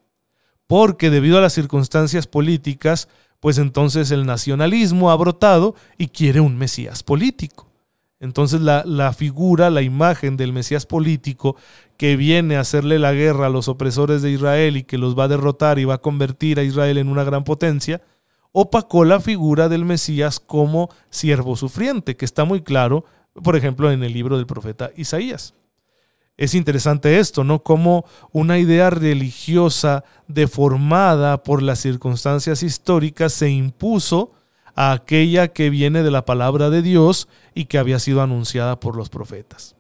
porque 0.68 1.10
debido 1.10 1.38
a 1.38 1.42
las 1.42 1.54
circunstancias 1.54 2.28
políticas, 2.28 3.08
pues 3.40 3.58
entonces 3.58 4.12
el 4.12 4.26
nacionalismo 4.26 5.10
ha 5.10 5.16
brotado 5.16 5.74
y 5.98 6.10
quiere 6.10 6.42
un 6.42 6.58
Mesías 6.58 7.02
político. 7.02 7.68
Entonces 8.20 8.62
la, 8.62 8.84
la, 8.86 9.14
figura, 9.14 9.70
la 9.70 9.84
imagen 9.84 10.38
del 10.38 10.52
Mesías 10.52 10.86
político 10.86 11.56
que 11.98 12.16
viene 12.18 12.58
a 12.58 12.62
hacerle 12.62 13.00
la 13.00 13.14
guerra 13.14 13.46
a 13.46 13.50
los 13.50 13.68
opresores 13.68 14.22
de 14.22 14.32
Israel 14.32 14.76
y 14.76 14.84
que 14.84 14.98
los 14.98 15.18
va 15.18 15.26
a 15.26 15.28
derrotar 15.30 15.80
y 15.80 15.86
va 15.86 15.96
a 15.96 16.02
convertir 16.02 16.60
a 16.60 16.64
Israel 16.64 16.98
en 16.98 17.10
una 17.10 17.24
gran 17.24 17.44
potencia, 17.44 18.02
opacó 18.52 19.06
la 19.06 19.20
figura 19.20 19.70
del 19.70 19.86
Mesías 19.86 20.40
como 20.40 20.90
siervo 21.10 21.56
sufriente, 21.56 22.18
que 22.18 22.26
está 22.26 22.44
muy 22.44 22.62
claro, 22.62 23.06
por 23.44 23.56
ejemplo, 23.56 23.92
en 23.92 24.04
el 24.04 24.14
libro 24.14 24.38
del 24.38 24.48
profeta 24.48 24.90
Isaías. 24.98 25.54
Es 26.38 26.54
interesante 26.54 27.18
esto, 27.18 27.44
¿no? 27.44 27.64
Como 27.64 28.06
una 28.32 28.60
idea 28.60 28.92
religiosa 28.92 30.04
deformada 30.28 31.42
por 31.44 31.64
las 31.64 31.80
circunstancias 31.80 32.62
históricas 32.62 33.34
se 33.34 33.50
impuso 33.50 34.34
a 34.76 34.92
aquella 34.92 35.48
que 35.48 35.72
viene 35.72 36.04
de 36.04 36.12
la 36.12 36.26
palabra 36.26 36.70
de 36.70 36.84
Dios 36.84 37.28
y 37.56 37.66
que 37.66 37.80
había 37.80 37.98
sido 37.98 38.22
anunciada 38.22 38.80
por 38.80 38.96
los 38.96 39.10
profetas. 39.10 39.76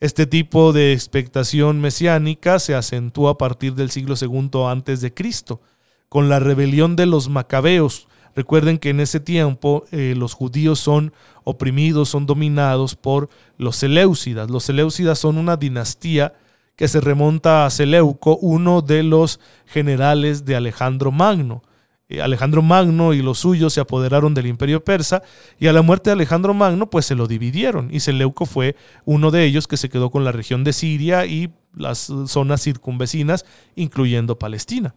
Este 0.00 0.26
tipo 0.26 0.72
de 0.72 0.92
expectación 0.92 1.80
mesiánica 1.80 2.58
se 2.58 2.74
acentuó 2.74 3.28
a 3.28 3.38
partir 3.38 3.74
del 3.74 3.90
siglo 3.90 4.14
II 4.20 4.64
antes 4.68 5.00
de 5.00 5.14
Cristo, 5.14 5.60
con 6.08 6.28
la 6.28 6.40
rebelión 6.40 6.96
de 6.96 7.06
los 7.06 7.28
macabeos. 7.28 8.08
Recuerden 8.38 8.78
que 8.78 8.90
en 8.90 9.00
ese 9.00 9.18
tiempo 9.18 9.84
eh, 9.90 10.14
los 10.16 10.32
judíos 10.32 10.78
son 10.78 11.12
oprimidos, 11.42 12.08
son 12.08 12.24
dominados 12.24 12.94
por 12.94 13.28
los 13.56 13.74
Seleucidas. 13.74 14.48
Los 14.48 14.62
Seleucidas 14.62 15.18
son 15.18 15.38
una 15.38 15.56
dinastía 15.56 16.34
que 16.76 16.86
se 16.86 17.00
remonta 17.00 17.66
a 17.66 17.70
Seleuco, 17.70 18.36
uno 18.36 18.80
de 18.80 19.02
los 19.02 19.40
generales 19.66 20.44
de 20.44 20.54
Alejandro 20.54 21.10
Magno. 21.10 21.64
Eh, 22.08 22.22
Alejandro 22.22 22.62
Magno 22.62 23.12
y 23.12 23.22
los 23.22 23.40
suyos 23.40 23.72
se 23.72 23.80
apoderaron 23.80 24.34
del 24.34 24.46
imperio 24.46 24.84
persa 24.84 25.20
y 25.58 25.66
a 25.66 25.72
la 25.72 25.82
muerte 25.82 26.10
de 26.10 26.12
Alejandro 26.12 26.54
Magno 26.54 26.90
pues 26.90 27.06
se 27.06 27.16
lo 27.16 27.26
dividieron 27.26 27.88
y 27.90 27.98
Seleuco 27.98 28.46
fue 28.46 28.76
uno 29.04 29.32
de 29.32 29.46
ellos 29.46 29.66
que 29.66 29.76
se 29.76 29.88
quedó 29.88 30.10
con 30.10 30.22
la 30.22 30.30
región 30.30 30.62
de 30.62 30.72
Siria 30.72 31.26
y 31.26 31.52
las 31.74 32.12
zonas 32.26 32.62
circunvecinas, 32.62 33.44
incluyendo 33.74 34.38
Palestina. 34.38 34.94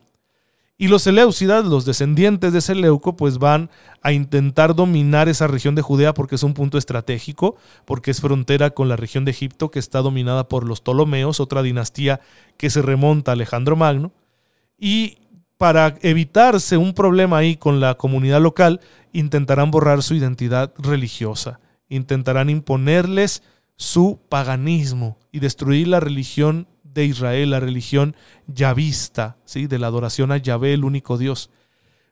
Y 0.82 0.88
los 0.88 1.04
Seleucidas, 1.04 1.64
los 1.66 1.86
descendientes 1.86 2.54
de 2.54 2.60
Seleuco, 2.60 3.16
pues 3.16 3.38
van 3.38 3.70
a 4.02 4.14
intentar 4.14 4.74
dominar 4.74 5.30
esa 5.30 5.46
región 5.46 5.76
de 5.76 5.84
Judea 5.84 6.16
porque 6.16 6.34
es 6.34 6.42
un 6.42 6.56
punto 6.56 6.80
estratégico, 6.80 7.56
porque 7.86 8.10
es 8.10 8.20
frontera 8.20 8.72
con 8.72 8.90
la 8.90 8.96
región 8.96 9.24
de 9.24 9.30
Egipto 9.30 9.70
que 9.70 9.78
está 9.78 10.00
dominada 10.00 10.50
por 10.50 10.68
los 10.68 10.82
Ptolomeos, 10.82 11.40
otra 11.40 11.62
dinastía 11.62 12.20
que 12.58 12.72
se 12.72 12.82
remonta 12.82 13.30
a 13.30 13.34
Alejandro 13.34 13.76
Magno. 13.76 14.12
Y 14.76 15.20
para 15.60 16.00
evitarse 16.02 16.78
un 16.78 16.96
problema 16.96 17.38
ahí 17.38 17.58
con 17.58 17.80
la 17.80 17.94
comunidad 17.94 18.42
local, 18.42 18.82
intentarán 19.14 19.70
borrar 19.70 20.02
su 20.02 20.16
identidad 20.16 20.74
religiosa, 20.80 21.60
intentarán 21.90 22.50
imponerles 22.50 23.44
su 23.76 24.20
paganismo 24.30 25.20
y 25.32 25.42
destruir 25.42 25.90
la 25.90 26.00
religión 26.00 26.66
de 26.94 27.06
Israel, 27.06 27.52
la 27.52 27.60
religión 27.60 28.16
yavista, 28.48 29.38
¿sí? 29.46 29.68
de 29.68 29.80
la 29.80 29.88
adoración 29.88 30.32
a 30.32 30.38
Yahvé, 30.38 30.74
el 30.74 30.84
único 30.84 31.18
Dios. 31.18 31.50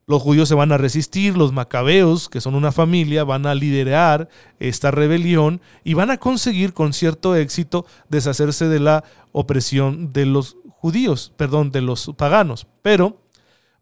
Los 0.10 0.24
judíos 0.24 0.50
se 0.50 0.56
van 0.56 0.72
a 0.72 0.78
resistir, 0.80 1.38
los 1.38 1.54
macabeos, 1.54 2.30
que 2.30 2.42
son 2.42 2.56
una 2.56 2.72
familia, 2.72 3.24
van 3.24 3.46
a 3.46 3.54
liderar 3.54 4.28
esta 4.58 4.90
rebelión 4.90 5.62
y 5.84 5.94
van 5.94 6.10
a 6.10 6.18
conseguir 6.18 6.74
con 6.74 6.94
cierto 6.94 7.36
éxito 7.36 7.86
deshacerse 8.10 8.68
de 8.68 8.80
la 8.80 9.04
opresión 9.34 10.12
de 10.12 10.26
los 10.26 10.58
judíos, 10.66 11.32
perdón, 11.38 11.72
de 11.72 11.82
los 11.82 12.12
paganos. 12.18 12.66
Pero 12.82 13.22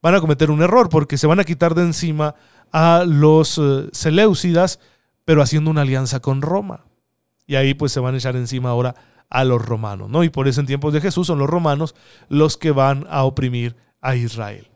van 0.02 0.16
a 0.16 0.20
cometer 0.20 0.52
un 0.52 0.62
error 0.62 0.90
porque 0.90 1.18
se 1.18 1.28
van 1.28 1.40
a 1.40 1.46
quitar 1.46 1.76
de 1.76 1.84
encima 1.84 2.36
a 2.74 3.06
los 3.08 3.58
uh, 3.58 3.90
Seleucidas, 3.94 4.82
pero 5.24 5.42
haciendo 5.42 5.72
una 5.72 5.84
alianza 5.84 6.20
con 6.20 6.42
Roma. 6.42 6.84
Y 7.46 7.56
ahí 7.56 7.74
pues 7.74 7.94
se 7.94 8.02
van 8.02 8.16
a 8.16 8.18
echar 8.18 8.36
encima 8.36 8.70
ahora 8.70 8.96
a 9.30 9.44
los 9.44 9.64
romanos, 9.64 10.10
¿no? 10.10 10.24
Y 10.24 10.30
por 10.30 10.48
eso 10.48 10.62
en 10.62 10.68
tiempos 10.68 10.94
de 10.94 11.02
Jesús 11.02 11.28
son 11.28 11.40
los 11.40 11.50
romanos 11.50 11.96
los 12.30 12.58
que 12.58 12.72
van 12.72 13.06
a 13.10 13.24
oprimir 13.24 13.76
a 14.02 14.16
Israel. 14.16 14.70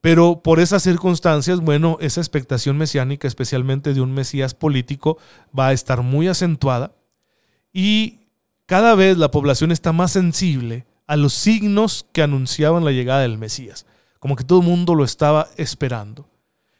Pero 0.00 0.42
por 0.42 0.60
esas 0.60 0.82
circunstancias, 0.82 1.60
bueno, 1.60 1.98
esa 2.00 2.20
expectación 2.20 2.78
mesiánica, 2.78 3.28
especialmente 3.28 3.92
de 3.92 4.00
un 4.00 4.12
Mesías 4.12 4.54
político, 4.54 5.18
va 5.56 5.68
a 5.68 5.72
estar 5.72 6.02
muy 6.02 6.26
acentuada 6.26 6.92
y 7.72 8.20
cada 8.64 8.94
vez 8.94 9.18
la 9.18 9.30
población 9.30 9.72
está 9.72 9.92
más 9.92 10.12
sensible 10.12 10.86
a 11.06 11.16
los 11.16 11.34
signos 11.34 12.06
que 12.12 12.22
anunciaban 12.22 12.84
la 12.84 12.92
llegada 12.92 13.22
del 13.22 13.36
Mesías, 13.36 13.84
como 14.20 14.36
que 14.36 14.44
todo 14.44 14.60
el 14.60 14.66
mundo 14.66 14.94
lo 14.94 15.04
estaba 15.04 15.48
esperando. 15.56 16.28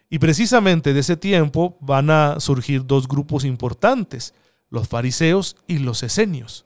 Y 0.08 0.18
precisamente 0.18 0.94
de 0.94 1.00
ese 1.00 1.16
tiempo 1.16 1.76
van 1.80 2.10
a 2.10 2.40
surgir 2.40 2.87
dos 2.87 3.06
grupos 3.06 3.44
importantes, 3.44 4.34
los 4.70 4.88
fariseos 4.88 5.56
y 5.66 5.78
los 5.78 6.02
esenios. 6.02 6.64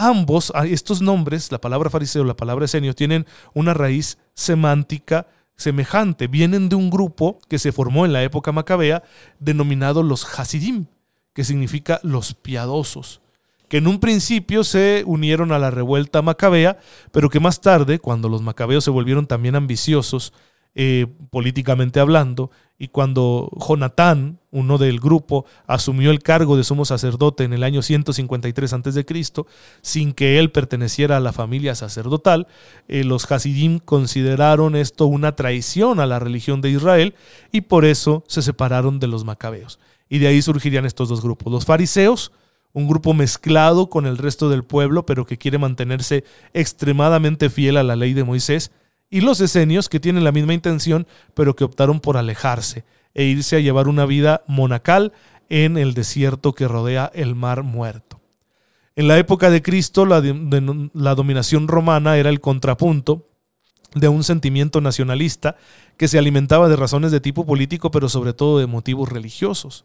Ambos, 0.00 0.52
ah, 0.54 0.64
estos 0.64 1.02
nombres, 1.02 1.50
la 1.50 1.60
palabra 1.60 1.90
fariseo, 1.90 2.22
la 2.22 2.36
palabra 2.36 2.66
esenio, 2.66 2.94
tienen 2.94 3.26
una 3.52 3.74
raíz 3.74 4.16
semántica 4.32 5.26
semejante. 5.56 6.28
Vienen 6.28 6.68
de 6.68 6.76
un 6.76 6.88
grupo 6.88 7.40
que 7.48 7.58
se 7.58 7.72
formó 7.72 8.06
en 8.06 8.12
la 8.12 8.22
época 8.22 8.52
macabea 8.52 9.02
denominado 9.40 10.04
los 10.04 10.24
Hasidim, 10.38 10.86
que 11.32 11.42
significa 11.42 11.98
los 12.04 12.34
piadosos, 12.34 13.20
que 13.68 13.78
en 13.78 13.88
un 13.88 13.98
principio 13.98 14.62
se 14.62 15.02
unieron 15.04 15.50
a 15.50 15.58
la 15.58 15.72
revuelta 15.72 16.22
macabea, 16.22 16.78
pero 17.10 17.28
que 17.28 17.40
más 17.40 17.60
tarde, 17.60 17.98
cuando 17.98 18.28
los 18.28 18.40
macabeos 18.40 18.84
se 18.84 18.90
volvieron 18.90 19.26
también 19.26 19.56
ambiciosos, 19.56 20.32
eh, 20.74 21.06
políticamente 21.30 22.00
hablando, 22.00 22.50
y 22.78 22.88
cuando 22.88 23.50
Jonatán, 23.56 24.38
uno 24.52 24.78
del 24.78 25.00
grupo, 25.00 25.44
asumió 25.66 26.12
el 26.12 26.22
cargo 26.22 26.56
de 26.56 26.62
sumo 26.62 26.84
sacerdote 26.84 27.42
en 27.42 27.52
el 27.52 27.64
año 27.64 27.82
153 27.82 28.72
a.C., 28.72 29.04
sin 29.82 30.12
que 30.12 30.38
él 30.38 30.52
perteneciera 30.52 31.16
a 31.16 31.20
la 31.20 31.32
familia 31.32 31.74
sacerdotal, 31.74 32.46
eh, 32.86 33.02
los 33.02 33.30
Hasidim 33.30 33.80
consideraron 33.80 34.76
esto 34.76 35.06
una 35.06 35.34
traición 35.34 35.98
a 35.98 36.06
la 36.06 36.20
religión 36.20 36.60
de 36.60 36.70
Israel 36.70 37.14
y 37.50 37.62
por 37.62 37.84
eso 37.84 38.22
se 38.28 38.42
separaron 38.42 39.00
de 39.00 39.08
los 39.08 39.24
macabeos. 39.24 39.80
Y 40.08 40.18
de 40.18 40.28
ahí 40.28 40.40
surgirían 40.40 40.86
estos 40.86 41.08
dos 41.08 41.20
grupos. 41.20 41.52
Los 41.52 41.66
fariseos, 41.66 42.30
un 42.72 42.86
grupo 42.86 43.12
mezclado 43.12 43.90
con 43.90 44.06
el 44.06 44.18
resto 44.18 44.48
del 44.48 44.62
pueblo, 44.62 45.04
pero 45.04 45.26
que 45.26 45.36
quiere 45.36 45.58
mantenerse 45.58 46.22
extremadamente 46.52 47.50
fiel 47.50 47.76
a 47.76 47.82
la 47.82 47.96
ley 47.96 48.14
de 48.14 48.22
Moisés, 48.22 48.70
y 49.10 49.20
los 49.20 49.40
esenios 49.40 49.88
que 49.88 50.00
tienen 50.00 50.24
la 50.24 50.32
misma 50.32 50.54
intención, 50.54 51.06
pero 51.34 51.56
que 51.56 51.64
optaron 51.64 52.00
por 52.00 52.16
alejarse 52.16 52.84
e 53.14 53.24
irse 53.24 53.56
a 53.56 53.60
llevar 53.60 53.88
una 53.88 54.06
vida 54.06 54.42
monacal 54.46 55.12
en 55.48 55.78
el 55.78 55.94
desierto 55.94 56.54
que 56.54 56.68
rodea 56.68 57.10
el 57.14 57.34
mar 57.34 57.62
muerto. 57.62 58.20
En 58.96 59.08
la 59.08 59.18
época 59.18 59.48
de 59.50 59.62
Cristo, 59.62 60.06
la, 60.06 60.20
dominación 61.14 61.68
romana 61.68 62.16
era 62.16 62.30
el 62.30 62.40
contrapunto 62.40 63.26
de 63.94 64.08
un 64.08 64.24
sentimiento 64.24 64.80
nacionalista 64.80 65.56
que 65.96 66.08
se 66.08 66.18
alimentaba 66.18 66.68
de 66.68 66.76
razones 66.76 67.12
de 67.12 67.20
tipo 67.20 67.46
político, 67.46 67.90
pero 67.90 68.08
sobre 68.08 68.34
todo 68.34 68.58
de 68.58 68.66
motivos 68.66 69.08
religiosos. 69.08 69.84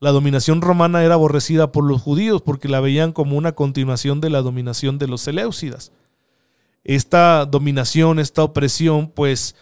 La 0.00 0.10
dominación 0.10 0.62
romana 0.62 1.04
era 1.04 1.14
aborrecida 1.14 1.72
por 1.72 1.84
los 1.84 2.02
judíos 2.02 2.42
porque 2.42 2.68
la 2.68 2.80
veían 2.80 3.12
como 3.12 3.36
una 3.36 3.52
continuación 3.52 4.20
de 4.20 4.30
la 4.30 4.42
dominación 4.42 4.98
de 4.98 5.06
los 5.06 5.20
Seleucidas 5.22 5.92
esta 6.84 7.46
dominación, 7.46 8.18
esta 8.18 8.42
opresión, 8.42 9.10
pues 9.10 9.54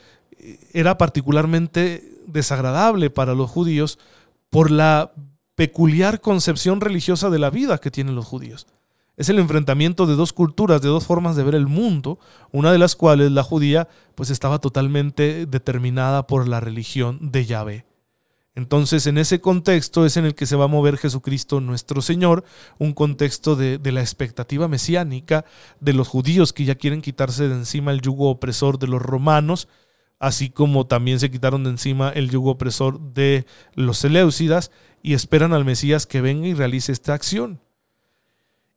era 0.73 0.99
particularmente 0.99 2.19
desagradable 2.27 3.11
para 3.11 3.35
los 3.35 3.51
judíos 3.51 3.99
por 4.51 4.71
la 4.71 5.13
peculiar 5.55 6.21
concepción 6.21 6.81
religiosa 6.81 7.31
de 7.31 7.39
la 7.39 7.51
vida 7.51 7.79
que 7.79 7.91
tienen 7.91 8.15
los 8.15 8.27
judíos. 8.27 8.67
Es 9.17 9.29
el 9.29 9.41
enfrentamiento 9.41 10.07
de 10.07 10.15
dos 10.15 10.33
culturas, 10.33 10.81
de 10.81 10.89
dos 10.89 11.05
formas 11.05 11.35
de 11.35 11.43
ver 11.43 11.57
el 11.57 11.67
mundo, 11.67 12.21
una 12.53 12.71
de 12.71 12.79
las 12.79 12.95
cuales, 12.95 13.33
la 13.33 13.43
judía, 13.43 13.89
pues 14.15 14.31
estaba 14.31 14.61
totalmente 14.61 15.47
determinada 15.47 16.29
por 16.29 16.47
la 16.47 16.61
religión 16.61 17.19
de 17.21 17.45
Yahvé. 17.45 17.85
Entonces, 18.59 19.07
en 19.07 19.19
ese 19.19 19.41
contexto 19.41 20.05
es 20.05 20.17
en 20.17 20.25
el 20.25 20.35
que 20.35 20.45
se 20.45 20.57
va 20.57 20.65
a 20.65 20.67
mover 20.67 20.97
Jesucristo 20.97 21.61
nuestro 21.61 22.03
Señor, 22.03 22.43
un 22.79 22.93
contexto 22.93 23.55
de, 23.55 23.79
la 23.93 24.01
expectativa 24.01 24.67
mesiánica 24.67 25.45
de 25.79 25.93
los 25.93 26.09
judíos 26.09 26.53
que 26.53 26.65
ya 26.65 26.75
quieren 26.75 27.01
quitarse 27.01 27.47
de 27.47 27.55
encima 27.55 27.93
el 27.93 28.01
yugo 28.01 28.29
opresor 28.31 28.81
de 28.81 28.89
los 28.89 29.01
romanos, 29.01 29.69
así 30.19 30.51
como 30.51 30.89
también 30.89 31.21
se 31.21 31.31
quitaron 31.31 31.63
de 31.63 31.71
encima 31.71 32.09
el 32.09 32.31
yugo 32.31 32.51
opresor 32.51 32.99
de 32.99 33.47
los 33.75 33.99
Seleucidas 33.99 34.73
y 35.05 35.15
esperan 35.15 35.53
al 35.53 35.65
Mesías 35.65 36.09
que 36.09 36.21
venga 36.21 36.49
y 36.49 36.55
realice 36.55 36.91
esta 36.91 37.15
acción. 37.15 37.61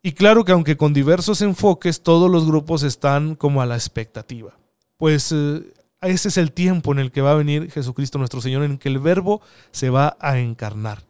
Y 0.04 0.12
claro 0.12 0.46
que 0.46 0.52
aunque 0.52 0.78
con 0.78 0.94
diversos 0.94 1.42
enfoques, 1.42 2.04
todos 2.04 2.30
los 2.30 2.46
grupos 2.46 2.84
están 2.84 3.34
como 3.34 3.64
a 3.64 3.66
la 3.66 3.78
expectativa. 3.78 4.56
Pues 4.98 5.32
eh, 5.32 5.64
ese 6.02 6.30
es 6.30 6.38
el 6.38 6.52
tiempo 6.52 6.92
en 6.92 7.00
el 7.00 7.12
que 7.12 7.22
va 7.22 7.32
a 7.32 7.36
venir 7.36 7.72
Jesucristo 7.72 8.18
nuestro 8.18 8.42
Señor, 8.42 8.64
en 8.64 8.78
que 8.78 8.90
el 8.90 9.00
verbo 9.00 9.42
se 9.72 9.90
va 9.90 10.18
a 10.20 10.40
encarnar. 10.40 11.04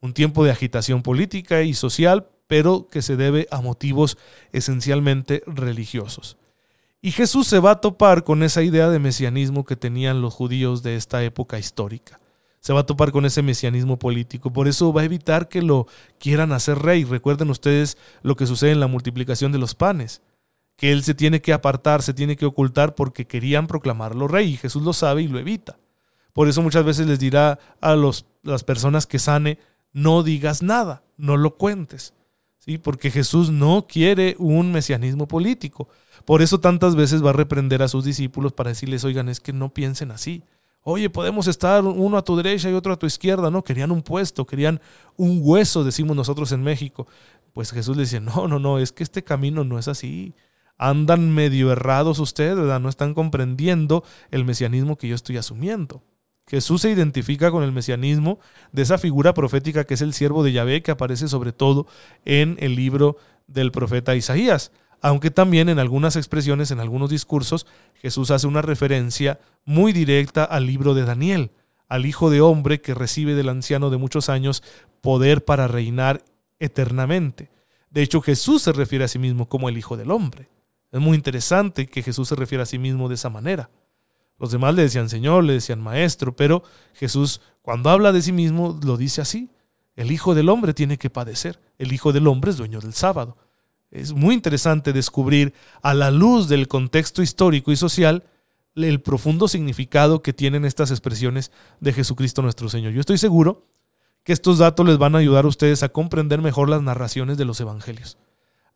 Un 0.00 0.12
tiempo 0.12 0.44
de 0.44 0.52
agitación 0.52 1.02
política 1.02 1.62
y 1.62 1.74
social, 1.74 2.28
pero 2.46 2.86
que 2.86 3.02
se 3.02 3.16
debe 3.16 3.48
a 3.50 3.60
motivos 3.60 4.18
esencialmente 4.52 5.42
religiosos. 5.46 6.36
Y 7.02 7.10
Jesús 7.10 7.48
se 7.48 7.58
va 7.58 7.72
a 7.72 7.80
topar 7.80 8.24
con 8.24 8.42
esa 8.42 8.62
idea 8.62 8.88
de 8.88 9.00
mesianismo 9.00 9.64
que 9.64 9.76
tenían 9.76 10.22
los 10.22 10.34
judíos 10.34 10.82
de 10.82 10.96
esta 10.96 11.24
época 11.24 11.58
histórica. 11.58 12.20
Se 12.60 12.72
va 12.72 12.80
a 12.80 12.86
topar 12.86 13.12
con 13.12 13.26
ese 13.26 13.42
mesianismo 13.42 13.98
político. 13.98 14.52
Por 14.52 14.66
eso 14.66 14.92
va 14.92 15.02
a 15.02 15.04
evitar 15.04 15.48
que 15.48 15.62
lo 15.62 15.86
quieran 16.18 16.52
hacer 16.52 16.78
rey. 16.78 17.04
Recuerden 17.04 17.50
ustedes 17.50 17.96
lo 18.22 18.34
que 18.36 18.46
sucede 18.46 18.72
en 18.72 18.80
la 18.80 18.88
multiplicación 18.88 19.52
de 19.52 19.58
los 19.58 19.74
panes 19.74 20.20
que 20.76 20.92
él 20.92 21.02
se 21.02 21.14
tiene 21.14 21.40
que 21.40 21.52
apartar, 21.52 22.02
se 22.02 22.14
tiene 22.14 22.36
que 22.36 22.46
ocultar 22.46 22.94
porque 22.94 23.26
querían 23.26 23.66
proclamarlo 23.66 24.28
rey 24.28 24.52
y 24.52 24.56
Jesús 24.56 24.82
lo 24.82 24.92
sabe 24.92 25.22
y 25.22 25.28
lo 25.28 25.38
evita. 25.38 25.78
Por 26.32 26.48
eso 26.48 26.60
muchas 26.60 26.84
veces 26.84 27.06
les 27.06 27.18
dirá 27.18 27.58
a 27.80 27.96
los, 27.96 28.26
las 28.42 28.62
personas 28.62 29.06
que 29.06 29.18
sane, 29.18 29.58
no 29.92 30.22
digas 30.22 30.62
nada, 30.62 31.02
no 31.16 31.38
lo 31.38 31.56
cuentes. 31.56 32.12
¿Sí? 32.58 32.78
Porque 32.78 33.10
Jesús 33.10 33.50
no 33.50 33.86
quiere 33.88 34.34
un 34.38 34.72
mesianismo 34.72 35.28
político. 35.28 35.88
Por 36.24 36.42
eso 36.42 36.60
tantas 36.60 36.96
veces 36.96 37.24
va 37.24 37.30
a 37.30 37.32
reprender 37.32 37.80
a 37.82 37.88
sus 37.88 38.04
discípulos 38.04 38.52
para 38.52 38.70
decirles, 38.70 39.04
oigan, 39.04 39.28
es 39.28 39.40
que 39.40 39.52
no 39.52 39.72
piensen 39.72 40.10
así. 40.10 40.42
Oye, 40.82 41.08
podemos 41.08 41.46
estar 41.46 41.84
uno 41.84 42.18
a 42.18 42.22
tu 42.22 42.36
derecha 42.36 42.68
y 42.68 42.74
otro 42.74 42.92
a 42.92 42.98
tu 42.98 43.06
izquierda, 43.06 43.50
¿no? 43.50 43.62
Querían 43.62 43.90
un 43.90 44.02
puesto, 44.02 44.46
querían 44.46 44.80
un 45.16 45.40
hueso, 45.42 45.84
decimos 45.84 46.16
nosotros 46.16 46.52
en 46.52 46.62
México. 46.62 47.06
Pues 47.52 47.70
Jesús 47.70 47.96
les 47.96 48.10
decía, 48.10 48.20
no, 48.20 48.46
no, 48.46 48.58
no, 48.58 48.78
es 48.78 48.92
que 48.92 49.04
este 49.04 49.24
camino 49.24 49.64
no 49.64 49.78
es 49.78 49.88
así 49.88 50.34
andan 50.78 51.34
medio 51.34 51.72
errados 51.72 52.18
ustedes, 52.18 52.56
¿verdad? 52.56 52.80
No 52.80 52.88
están 52.88 53.14
comprendiendo 53.14 54.04
el 54.30 54.44
mesianismo 54.44 54.96
que 54.96 55.08
yo 55.08 55.14
estoy 55.14 55.36
asumiendo. 55.36 56.02
Jesús 56.48 56.82
se 56.82 56.90
identifica 56.90 57.50
con 57.50 57.64
el 57.64 57.72
mesianismo 57.72 58.38
de 58.70 58.82
esa 58.82 58.98
figura 58.98 59.34
profética 59.34 59.84
que 59.84 59.94
es 59.94 60.00
el 60.00 60.12
siervo 60.12 60.44
de 60.44 60.52
Yahvé 60.52 60.82
que 60.82 60.92
aparece 60.92 61.26
sobre 61.26 61.52
todo 61.52 61.86
en 62.24 62.56
el 62.60 62.76
libro 62.76 63.16
del 63.48 63.72
profeta 63.72 64.14
Isaías. 64.14 64.70
Aunque 65.02 65.30
también 65.30 65.68
en 65.68 65.78
algunas 65.78 66.16
expresiones, 66.16 66.70
en 66.70 66.80
algunos 66.80 67.10
discursos, 67.10 67.66
Jesús 67.94 68.30
hace 68.30 68.46
una 68.46 68.62
referencia 68.62 69.40
muy 69.64 69.92
directa 69.92 70.44
al 70.44 70.66
libro 70.66 70.94
de 70.94 71.04
Daniel, 71.04 71.50
al 71.88 72.06
Hijo 72.06 72.30
de 72.30 72.40
Hombre 72.40 72.80
que 72.80 72.94
recibe 72.94 73.34
del 73.34 73.48
anciano 73.48 73.90
de 73.90 73.98
muchos 73.98 74.28
años 74.28 74.62
poder 75.00 75.44
para 75.44 75.68
reinar 75.68 76.22
eternamente. 76.58 77.50
De 77.90 78.02
hecho, 78.02 78.20
Jesús 78.20 78.62
se 78.62 78.72
refiere 78.72 79.04
a 79.04 79.08
sí 79.08 79.18
mismo 79.18 79.48
como 79.48 79.68
el 79.68 79.78
Hijo 79.78 79.96
del 79.96 80.10
Hombre. 80.10 80.48
Es 80.92 81.00
muy 81.00 81.16
interesante 81.16 81.86
que 81.86 82.02
Jesús 82.02 82.28
se 82.28 82.36
refiera 82.36 82.62
a 82.62 82.66
sí 82.66 82.78
mismo 82.78 83.08
de 83.08 83.16
esa 83.16 83.30
manera. 83.30 83.70
Los 84.38 84.50
demás 84.50 84.74
le 84.74 84.82
decían 84.82 85.08
Señor, 85.08 85.44
le 85.44 85.54
decían 85.54 85.80
Maestro, 85.80 86.36
pero 86.36 86.62
Jesús 86.94 87.40
cuando 87.62 87.90
habla 87.90 88.12
de 88.12 88.22
sí 88.22 88.32
mismo 88.32 88.78
lo 88.84 88.96
dice 88.96 89.20
así. 89.20 89.50
El 89.94 90.12
Hijo 90.12 90.34
del 90.34 90.48
Hombre 90.50 90.74
tiene 90.74 90.98
que 90.98 91.10
padecer. 91.10 91.58
El 91.78 91.92
Hijo 91.92 92.12
del 92.12 92.26
Hombre 92.26 92.50
es 92.50 92.58
dueño 92.58 92.80
del 92.80 92.92
sábado. 92.92 93.38
Es 93.90 94.12
muy 94.12 94.34
interesante 94.34 94.92
descubrir 94.92 95.54
a 95.82 95.94
la 95.94 96.10
luz 96.10 96.48
del 96.48 96.68
contexto 96.68 97.22
histórico 97.22 97.72
y 97.72 97.76
social 97.76 98.24
el 98.74 99.00
profundo 99.00 99.48
significado 99.48 100.22
que 100.22 100.34
tienen 100.34 100.66
estas 100.66 100.90
expresiones 100.90 101.50
de 101.80 101.94
Jesucristo 101.94 102.42
nuestro 102.42 102.68
Señor. 102.68 102.92
Yo 102.92 103.00
estoy 103.00 103.16
seguro 103.16 103.66
que 104.22 104.34
estos 104.34 104.58
datos 104.58 104.84
les 104.86 104.98
van 104.98 105.14
a 105.14 105.18
ayudar 105.18 105.46
a 105.46 105.48
ustedes 105.48 105.82
a 105.82 105.88
comprender 105.88 106.42
mejor 106.42 106.68
las 106.68 106.82
narraciones 106.82 107.38
de 107.38 107.46
los 107.46 107.58
evangelios 107.60 108.18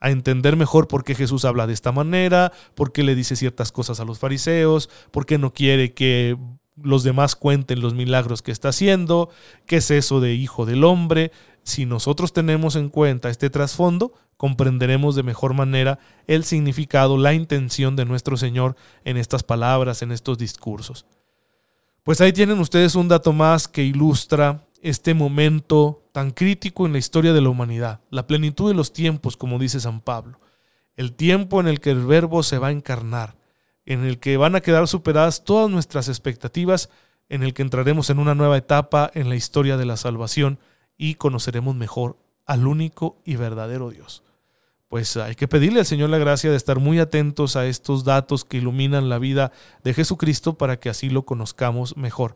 a 0.00 0.10
entender 0.10 0.56
mejor 0.56 0.88
por 0.88 1.04
qué 1.04 1.14
Jesús 1.14 1.44
habla 1.44 1.66
de 1.66 1.74
esta 1.74 1.92
manera, 1.92 2.52
por 2.74 2.92
qué 2.92 3.02
le 3.02 3.14
dice 3.14 3.36
ciertas 3.36 3.70
cosas 3.70 4.00
a 4.00 4.04
los 4.04 4.18
fariseos, 4.18 4.88
por 5.10 5.26
qué 5.26 5.38
no 5.38 5.52
quiere 5.52 5.92
que 5.92 6.36
los 6.82 7.02
demás 7.02 7.36
cuenten 7.36 7.80
los 7.80 7.94
milagros 7.94 8.40
que 8.42 8.52
está 8.52 8.70
haciendo, 8.70 9.28
qué 9.66 9.76
es 9.76 9.90
eso 9.90 10.20
de 10.20 10.34
hijo 10.34 10.64
del 10.64 10.84
hombre. 10.84 11.30
Si 11.62 11.84
nosotros 11.84 12.32
tenemos 12.32 12.76
en 12.76 12.88
cuenta 12.88 13.28
este 13.28 13.50
trasfondo, 13.50 14.14
comprenderemos 14.38 15.14
de 15.14 15.22
mejor 15.22 15.52
manera 15.52 15.98
el 16.26 16.44
significado, 16.44 17.18
la 17.18 17.34
intención 17.34 17.96
de 17.96 18.06
nuestro 18.06 18.38
Señor 18.38 18.76
en 19.04 19.18
estas 19.18 19.42
palabras, 19.42 20.00
en 20.00 20.12
estos 20.12 20.38
discursos. 20.38 21.04
Pues 22.02 22.22
ahí 22.22 22.32
tienen 22.32 22.58
ustedes 22.58 22.94
un 22.94 23.08
dato 23.08 23.34
más 23.34 23.68
que 23.68 23.84
ilustra 23.84 24.64
este 24.82 25.14
momento 25.14 26.02
tan 26.12 26.30
crítico 26.30 26.86
en 26.86 26.92
la 26.92 26.98
historia 26.98 27.32
de 27.32 27.40
la 27.40 27.48
humanidad, 27.48 28.00
la 28.10 28.26
plenitud 28.26 28.68
de 28.68 28.74
los 28.74 28.92
tiempos, 28.92 29.36
como 29.36 29.58
dice 29.58 29.80
San 29.80 30.00
Pablo, 30.00 30.40
el 30.96 31.12
tiempo 31.12 31.60
en 31.60 31.68
el 31.68 31.80
que 31.80 31.90
el 31.90 32.04
verbo 32.04 32.42
se 32.42 32.58
va 32.58 32.68
a 32.68 32.72
encarnar, 32.72 33.36
en 33.86 34.04
el 34.04 34.18
que 34.18 34.36
van 34.36 34.54
a 34.54 34.60
quedar 34.60 34.86
superadas 34.88 35.44
todas 35.44 35.70
nuestras 35.70 36.08
expectativas, 36.08 36.90
en 37.28 37.42
el 37.42 37.54
que 37.54 37.62
entraremos 37.62 38.10
en 38.10 38.18
una 38.18 38.34
nueva 38.34 38.58
etapa 38.58 39.10
en 39.14 39.28
la 39.28 39.36
historia 39.36 39.76
de 39.76 39.86
la 39.86 39.96
salvación 39.96 40.58
y 40.98 41.14
conoceremos 41.14 41.76
mejor 41.76 42.16
al 42.44 42.66
único 42.66 43.16
y 43.24 43.36
verdadero 43.36 43.90
Dios. 43.90 44.24
Pues 44.88 45.16
hay 45.16 45.36
que 45.36 45.46
pedirle 45.46 45.78
al 45.78 45.86
Señor 45.86 46.10
la 46.10 46.18
gracia 46.18 46.50
de 46.50 46.56
estar 46.56 46.80
muy 46.80 46.98
atentos 46.98 47.54
a 47.54 47.66
estos 47.66 48.02
datos 48.04 48.44
que 48.44 48.56
iluminan 48.56 49.08
la 49.08 49.20
vida 49.20 49.52
de 49.84 49.94
Jesucristo 49.94 50.54
para 50.54 50.80
que 50.80 50.88
así 50.88 51.08
lo 51.08 51.24
conozcamos 51.24 51.96
mejor. 51.96 52.34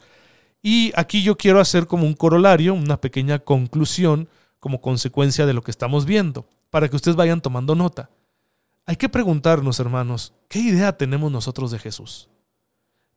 Y 0.66 0.92
aquí 0.96 1.22
yo 1.22 1.36
quiero 1.36 1.60
hacer 1.60 1.86
como 1.86 2.06
un 2.06 2.14
corolario, 2.14 2.72
una 2.72 2.98
pequeña 2.98 3.38
conclusión 3.38 4.30
como 4.60 4.80
consecuencia 4.80 5.44
de 5.44 5.52
lo 5.52 5.60
que 5.60 5.70
estamos 5.70 6.06
viendo, 6.06 6.48
para 6.70 6.88
que 6.88 6.96
ustedes 6.96 7.18
vayan 7.18 7.42
tomando 7.42 7.74
nota. 7.74 8.08
Hay 8.86 8.96
que 8.96 9.10
preguntarnos, 9.10 9.78
hermanos, 9.78 10.32
¿qué 10.48 10.60
idea 10.60 10.96
tenemos 10.96 11.30
nosotros 11.30 11.70
de 11.70 11.78
Jesús? 11.78 12.30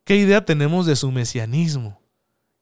¿Qué 0.03 0.17
idea 0.17 0.43
tenemos 0.43 0.86
de 0.86 0.97
su 0.97 1.10
mesianismo? 1.10 2.01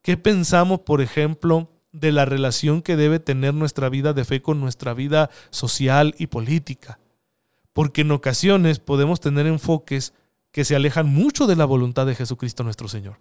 ¿Qué 0.03 0.17
pensamos, 0.17 0.81
por 0.81 1.01
ejemplo, 1.01 1.71
de 1.91 2.11
la 2.11 2.25
relación 2.25 2.83
que 2.83 2.95
debe 2.95 3.17
tener 3.17 3.55
nuestra 3.55 3.89
vida 3.89 4.13
de 4.13 4.23
fe 4.23 4.43
con 4.43 4.61
nuestra 4.61 4.93
vida 4.93 5.31
social 5.49 6.13
y 6.19 6.27
política? 6.27 6.99
Porque 7.73 8.01
en 8.01 8.11
ocasiones 8.11 8.77
podemos 8.77 9.19
tener 9.19 9.47
enfoques 9.47 10.13
que 10.51 10.63
se 10.63 10.75
alejan 10.75 11.07
mucho 11.07 11.47
de 11.47 11.55
la 11.55 11.65
voluntad 11.65 12.05
de 12.05 12.13
Jesucristo 12.13 12.63
nuestro 12.63 12.87
Señor. 12.87 13.17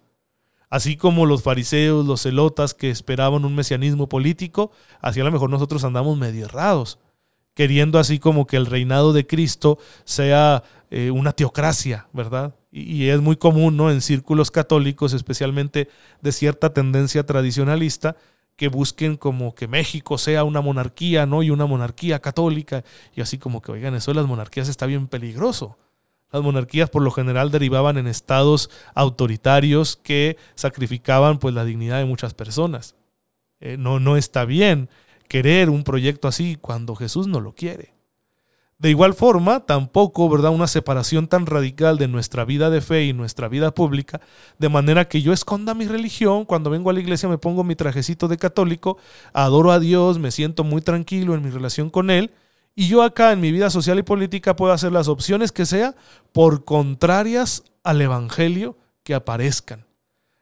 Así 0.75 0.97
como 0.97 1.25
los 1.25 1.41
fariseos, 1.41 2.05
los 2.05 2.23
celotas 2.23 2.73
que 2.73 2.89
esperaban 2.89 3.45
un 3.45 3.55
mesianismo 3.55 4.09
político, 4.09 4.73
así 4.99 5.21
a 5.21 5.23
lo 5.23 5.31
mejor 5.31 5.49
nosotros 5.49 5.85
andamos 5.85 6.17
medio 6.17 6.47
errados, 6.47 6.99
queriendo 7.53 7.97
así 7.97 8.19
como 8.19 8.45
que 8.45 8.57
el 8.57 8.65
reinado 8.65 9.13
de 9.13 9.25
Cristo 9.25 9.79
sea 10.03 10.63
eh, 10.91 11.11
una 11.11 11.31
teocracia, 11.31 12.09
¿verdad? 12.11 12.55
Y, 12.73 13.07
es 13.07 13.21
muy 13.21 13.37
común, 13.37 13.77
¿no? 13.77 13.89
En 13.89 14.01
círculos 14.01 14.51
católicos, 14.51 15.13
especialmente 15.13 15.87
de 16.21 16.33
cierta 16.33 16.73
tendencia 16.73 17.25
tradicionalista, 17.25 18.17
que 18.57 18.67
busquen 18.67 19.15
como 19.15 19.55
que 19.55 19.69
México 19.69 20.17
sea 20.17 20.43
una 20.43 20.59
monarquía, 20.59 21.25
¿no? 21.25 21.41
Y 21.41 21.51
una 21.51 21.67
monarquía 21.67 22.19
católica. 22.19 22.83
Y 23.15 23.21
así 23.21 23.37
como 23.37 23.61
que, 23.61 23.71
oigan, 23.71 23.95
eso 23.95 24.11
de 24.11 24.15
las 24.15 24.27
monarquías 24.27 24.67
está 24.67 24.87
bien 24.87 25.07
peligroso. 25.07 25.77
Las 26.35 26.43
monarquías 26.43 26.89
por 26.89 27.01
lo 27.01 27.11
general 27.11 27.49
derivaban 27.49 27.97
en 27.97 28.07
estados 28.07 28.69
autoritarios 28.93 29.95
que 29.95 30.35
sacrificaban 30.53 31.39
pues 31.39 31.55
la 31.55 31.63
dignidad 31.63 31.99
de 31.99 32.03
muchas 32.03 32.33
personas. 32.33 32.95
Eh, 33.61 33.77
no, 33.77 34.01
no 34.01 34.17
está 34.17 34.43
bien 34.43 34.89
querer 35.29 35.69
un 35.69 35.85
proyecto 35.85 36.27
así 36.27 36.57
cuando 36.59 36.93
Jesús 36.93 37.27
no 37.27 37.39
lo 37.39 37.55
quiere. 37.55 37.93
De 38.77 38.89
igual 38.89 39.13
forma, 39.13 39.61
tampoco, 39.61 40.27
¿verdad?, 40.27 40.51
una 40.51 40.67
separación 40.67 41.27
tan 41.27 41.45
radical 41.45 41.97
de 41.97 42.09
nuestra 42.09 42.43
vida 42.43 42.69
de 42.69 42.81
fe 42.81 43.05
y 43.05 43.13
nuestra 43.13 43.47
vida 43.47 43.73
pública, 43.73 44.19
de 44.59 44.67
manera 44.67 45.07
que 45.07 45.21
yo 45.21 45.31
esconda 45.31 45.73
mi 45.73 45.87
religión, 45.87 46.43
cuando 46.43 46.69
vengo 46.69 46.89
a 46.89 46.93
la 46.93 46.99
iglesia 46.99 47.29
me 47.29 47.37
pongo 47.37 47.63
mi 47.63 47.77
trajecito 47.77 48.27
de 48.27 48.35
católico, 48.35 48.97
adoro 49.31 49.71
a 49.71 49.79
Dios, 49.79 50.19
me 50.19 50.31
siento 50.31 50.65
muy 50.65 50.81
tranquilo 50.81 51.33
en 51.33 51.43
mi 51.43 51.49
relación 51.49 51.89
con 51.89 52.09
Él, 52.09 52.31
y 52.75 52.87
yo 52.87 53.01
acá 53.01 53.31
en 53.31 53.39
mi 53.39 53.51
vida 53.51 53.69
social 53.69 53.97
y 53.99 54.03
política 54.03 54.55
puedo 54.55 54.73
hacer 54.73 54.91
las 54.91 55.07
opciones 55.07 55.51
que 55.51 55.65
sea 55.65 55.95
por 56.33 56.65
contrarias 56.65 57.63
al 57.83 58.01
Evangelio 58.01 58.77
que 59.03 59.13
aparezcan. 59.13 59.85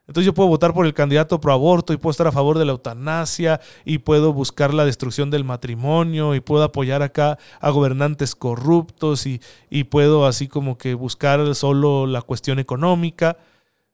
Entonces 0.08 0.26
yo 0.26 0.34
puedo 0.34 0.50
votar 0.50 0.74
por 0.74 0.86
el 0.86 0.94
candidato 0.94 1.40
pro 1.40 1.54
aborto 1.54 1.94
y 1.94 1.98
puedo 1.98 2.12
estar 2.12 2.28
a 2.28 2.32
favor 2.32 2.58
de 2.58 2.66
la 2.66 2.74
eutanasia 2.74 3.62
y 3.86 4.00
puedo 4.00 4.34
buscar 4.34 4.74
la 4.74 4.84
destrucción 4.84 5.30
del 5.30 5.46
matrimonio 5.46 6.36
y 6.36 6.42
puedo 6.42 6.64
apoyar 6.64 7.02
acá 7.04 7.38
a 7.62 7.70
gobernantes 7.70 8.36
corruptos 8.36 9.26
y, 9.26 9.40
y 9.70 9.86
puedo 9.86 10.26
así 10.26 10.50
como 10.50 10.78
que 10.78 10.94
buscar 10.94 11.56
solo 11.56 12.06
la 12.06 12.22
cuestión 12.22 12.60
económica 12.60 13.38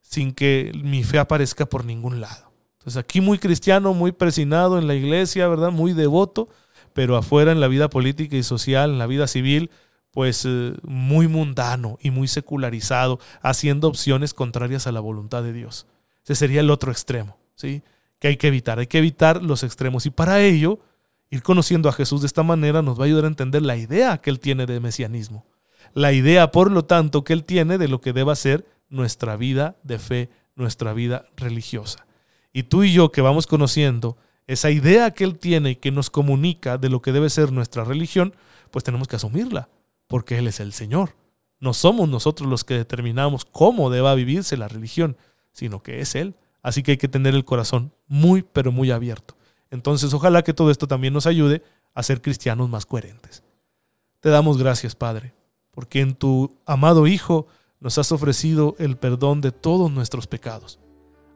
sin 0.01 0.33
que 0.33 0.71
mi 0.83 1.03
fe 1.03 1.19
aparezca 1.19 1.67
por 1.67 1.85
ningún 1.85 2.21
lado. 2.21 2.51
Entonces 2.79 2.97
aquí 2.97 3.21
muy 3.21 3.37
cristiano, 3.37 3.93
muy 3.93 4.11
presinado 4.11 4.79
en 4.79 4.87
la 4.87 4.95
iglesia, 4.95 5.47
¿verdad? 5.47 5.69
Muy 5.69 5.93
devoto, 5.93 6.49
pero 6.99 7.15
afuera 7.15 7.53
en 7.53 7.61
la 7.61 7.69
vida 7.69 7.89
política 7.89 8.35
y 8.35 8.43
social, 8.43 8.91
en 8.91 8.99
la 8.99 9.07
vida 9.07 9.25
civil, 9.25 9.71
pues 10.11 10.43
eh, 10.43 10.73
muy 10.83 11.29
mundano 11.29 11.97
y 12.01 12.11
muy 12.11 12.27
secularizado, 12.27 13.21
haciendo 13.41 13.87
opciones 13.87 14.33
contrarias 14.33 14.85
a 14.85 14.91
la 14.91 14.99
voluntad 14.99 15.41
de 15.41 15.53
Dios. 15.53 15.87
Ese 16.25 16.35
sería 16.35 16.59
el 16.59 16.69
otro 16.69 16.91
extremo, 16.91 17.37
¿sí? 17.55 17.83
Que 18.19 18.27
hay 18.27 18.35
que 18.35 18.49
evitar, 18.49 18.79
hay 18.79 18.87
que 18.87 18.97
evitar 18.97 19.41
los 19.41 19.63
extremos 19.63 20.05
y 20.07 20.09
para 20.09 20.41
ello 20.41 20.79
ir 21.29 21.41
conociendo 21.41 21.87
a 21.87 21.93
Jesús 21.93 22.19
de 22.19 22.27
esta 22.27 22.43
manera 22.43 22.81
nos 22.81 22.99
va 22.99 23.03
a 23.03 23.05
ayudar 23.05 23.23
a 23.23 23.27
entender 23.29 23.61
la 23.61 23.77
idea 23.77 24.17
que 24.17 24.29
él 24.29 24.41
tiene 24.41 24.65
de 24.65 24.81
mesianismo. 24.81 25.45
La 25.93 26.11
idea, 26.11 26.51
por 26.51 26.69
lo 26.69 26.83
tanto, 26.83 27.23
que 27.23 27.31
él 27.31 27.45
tiene 27.45 27.77
de 27.77 27.87
lo 27.87 28.01
que 28.01 28.11
deba 28.11 28.35
ser 28.35 28.65
nuestra 28.89 29.37
vida 29.37 29.77
de 29.83 29.99
fe, 29.99 30.29
nuestra 30.53 30.91
vida 30.91 31.23
religiosa. 31.37 32.05
Y 32.51 32.63
tú 32.63 32.83
y 32.83 32.91
yo 32.91 33.13
que 33.13 33.21
vamos 33.21 33.47
conociendo 33.47 34.17
esa 34.49 34.71
idea 34.71 35.11
que 35.11 35.23
él 35.23 35.37
tiene 35.37 35.71
y 35.71 35.75
que 35.75 35.91
nos 35.91 36.09
comunica 36.09 36.79
de 36.79 36.89
lo 36.89 37.03
que 37.03 37.11
debe 37.11 37.29
ser 37.29 37.51
nuestra 37.51 37.83
religión, 37.83 38.33
pues 38.71 38.83
tenemos 38.83 39.07
que 39.07 39.15
asumirla 39.15 39.69
porque 40.07 40.39
Él 40.39 40.47
es 40.47 40.59
el 40.59 40.73
Señor. 40.73 41.15
No 41.59 41.75
somos 41.75 42.09
nosotros 42.09 42.49
los 42.49 42.63
que 42.63 42.73
determinamos 42.73 43.45
cómo 43.45 43.91
deba 43.91 44.15
vivirse 44.15 44.57
la 44.57 44.67
religión, 44.67 45.17
sino 45.51 45.83
que 45.83 46.01
es 46.01 46.15
Él. 46.15 46.33
Así 46.63 46.81
que 46.81 46.91
hay 46.91 46.97
que 46.97 47.07
tener 47.07 47.35
el 47.35 47.45
corazón 47.45 47.93
muy, 48.07 48.41
pero 48.41 48.71
muy 48.71 48.89
abierto. 48.89 49.35
Entonces, 49.69 50.15
ojalá 50.15 50.41
que 50.41 50.55
todo 50.55 50.71
esto 50.71 50.87
también 50.87 51.13
nos 51.13 51.27
ayude 51.27 51.61
a 51.93 52.01
ser 52.01 52.19
cristianos 52.19 52.69
más 52.69 52.87
coherentes. 52.87 53.43
Te 54.19 54.29
damos 54.29 54.57
gracias, 54.57 54.95
Padre, 54.95 55.35
porque 55.69 56.01
en 56.01 56.15
tu 56.15 56.57
amado 56.65 57.05
Hijo 57.05 57.45
nos 57.79 57.99
has 57.99 58.11
ofrecido 58.11 58.75
el 58.79 58.97
perdón 58.97 59.41
de 59.41 59.51
todos 59.51 59.91
nuestros 59.91 60.25
pecados. 60.25 60.79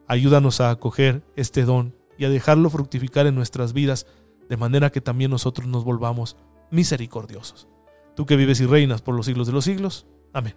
Ayúdanos 0.08 0.60
a 0.60 0.70
acoger 0.70 1.22
este 1.36 1.62
don 1.62 1.94
y 2.18 2.24
a 2.24 2.30
dejarlo 2.30 2.70
fructificar 2.70 3.26
en 3.26 3.34
nuestras 3.34 3.72
vidas, 3.72 4.06
de 4.48 4.56
manera 4.56 4.90
que 4.90 5.00
también 5.00 5.30
nosotros 5.30 5.66
nos 5.66 5.84
volvamos 5.84 6.36
misericordiosos 6.70 7.68
tú 8.14 8.26
que 8.26 8.36
vives 8.36 8.60
y 8.60 8.66
reinas 8.66 9.02
por 9.02 9.14
los 9.14 9.26
siglos 9.26 9.46
de 9.46 9.52
los 9.52 9.64
siglos. 9.64 10.06
Amén. 10.32 10.54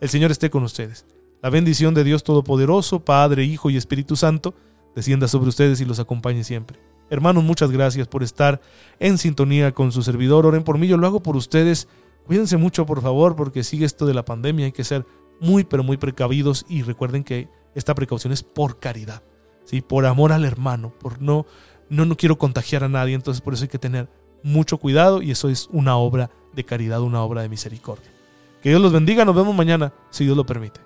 El 0.00 0.08
Señor 0.08 0.30
esté 0.30 0.50
con 0.50 0.62
ustedes. 0.62 1.06
La 1.42 1.50
bendición 1.50 1.94
de 1.94 2.04
Dios 2.04 2.24
Todopoderoso, 2.24 3.04
Padre, 3.04 3.44
Hijo 3.44 3.70
y 3.70 3.76
Espíritu 3.76 4.16
Santo, 4.16 4.54
descienda 4.94 5.28
sobre 5.28 5.48
ustedes 5.48 5.80
y 5.80 5.84
los 5.84 6.00
acompañe 6.00 6.44
siempre. 6.44 6.80
Hermanos, 7.08 7.44
muchas 7.44 7.70
gracias 7.70 8.08
por 8.08 8.22
estar 8.22 8.60
en 8.98 9.18
sintonía 9.18 9.72
con 9.72 9.92
su 9.92 10.02
servidor. 10.02 10.46
Oren 10.46 10.64
por 10.64 10.78
mí, 10.78 10.88
yo 10.88 10.96
lo 10.96 11.06
hago 11.06 11.22
por 11.22 11.36
ustedes. 11.36 11.88
Cuídense 12.24 12.56
mucho, 12.56 12.84
por 12.84 13.00
favor, 13.00 13.36
porque 13.36 13.62
sigue 13.62 13.84
esto 13.84 14.06
de 14.06 14.14
la 14.14 14.24
pandemia. 14.24 14.66
Hay 14.66 14.72
que 14.72 14.82
ser 14.82 15.06
muy, 15.40 15.64
pero 15.64 15.84
muy 15.84 15.98
precavidos 15.98 16.64
y 16.68 16.82
recuerden 16.82 17.22
que 17.22 17.48
esta 17.74 17.94
precaución 17.94 18.32
es 18.32 18.42
por 18.42 18.80
caridad, 18.80 19.22
¿sí? 19.66 19.82
por 19.82 20.06
amor 20.06 20.32
al 20.32 20.46
hermano, 20.46 20.92
por 20.98 21.20
no, 21.20 21.44
no, 21.90 22.06
no 22.06 22.16
quiero 22.16 22.38
contagiar 22.38 22.84
a 22.84 22.88
nadie. 22.88 23.14
Entonces, 23.14 23.42
por 23.42 23.52
eso 23.52 23.64
hay 23.64 23.68
que 23.68 23.78
tener 23.78 24.08
mucho 24.42 24.78
cuidado 24.78 25.20
y 25.20 25.30
eso 25.30 25.50
es 25.50 25.68
una 25.70 25.96
obra 25.96 26.30
de 26.54 26.64
caridad, 26.64 27.02
una 27.02 27.22
obra 27.22 27.42
de 27.42 27.50
misericordia. 27.50 28.10
Que 28.62 28.70
Dios 28.70 28.80
los 28.80 28.92
bendiga, 28.92 29.24
nos 29.24 29.36
vemos 29.36 29.54
mañana, 29.54 29.92
si 30.10 30.24
Dios 30.24 30.36
lo 30.36 30.46
permite. 30.46 30.85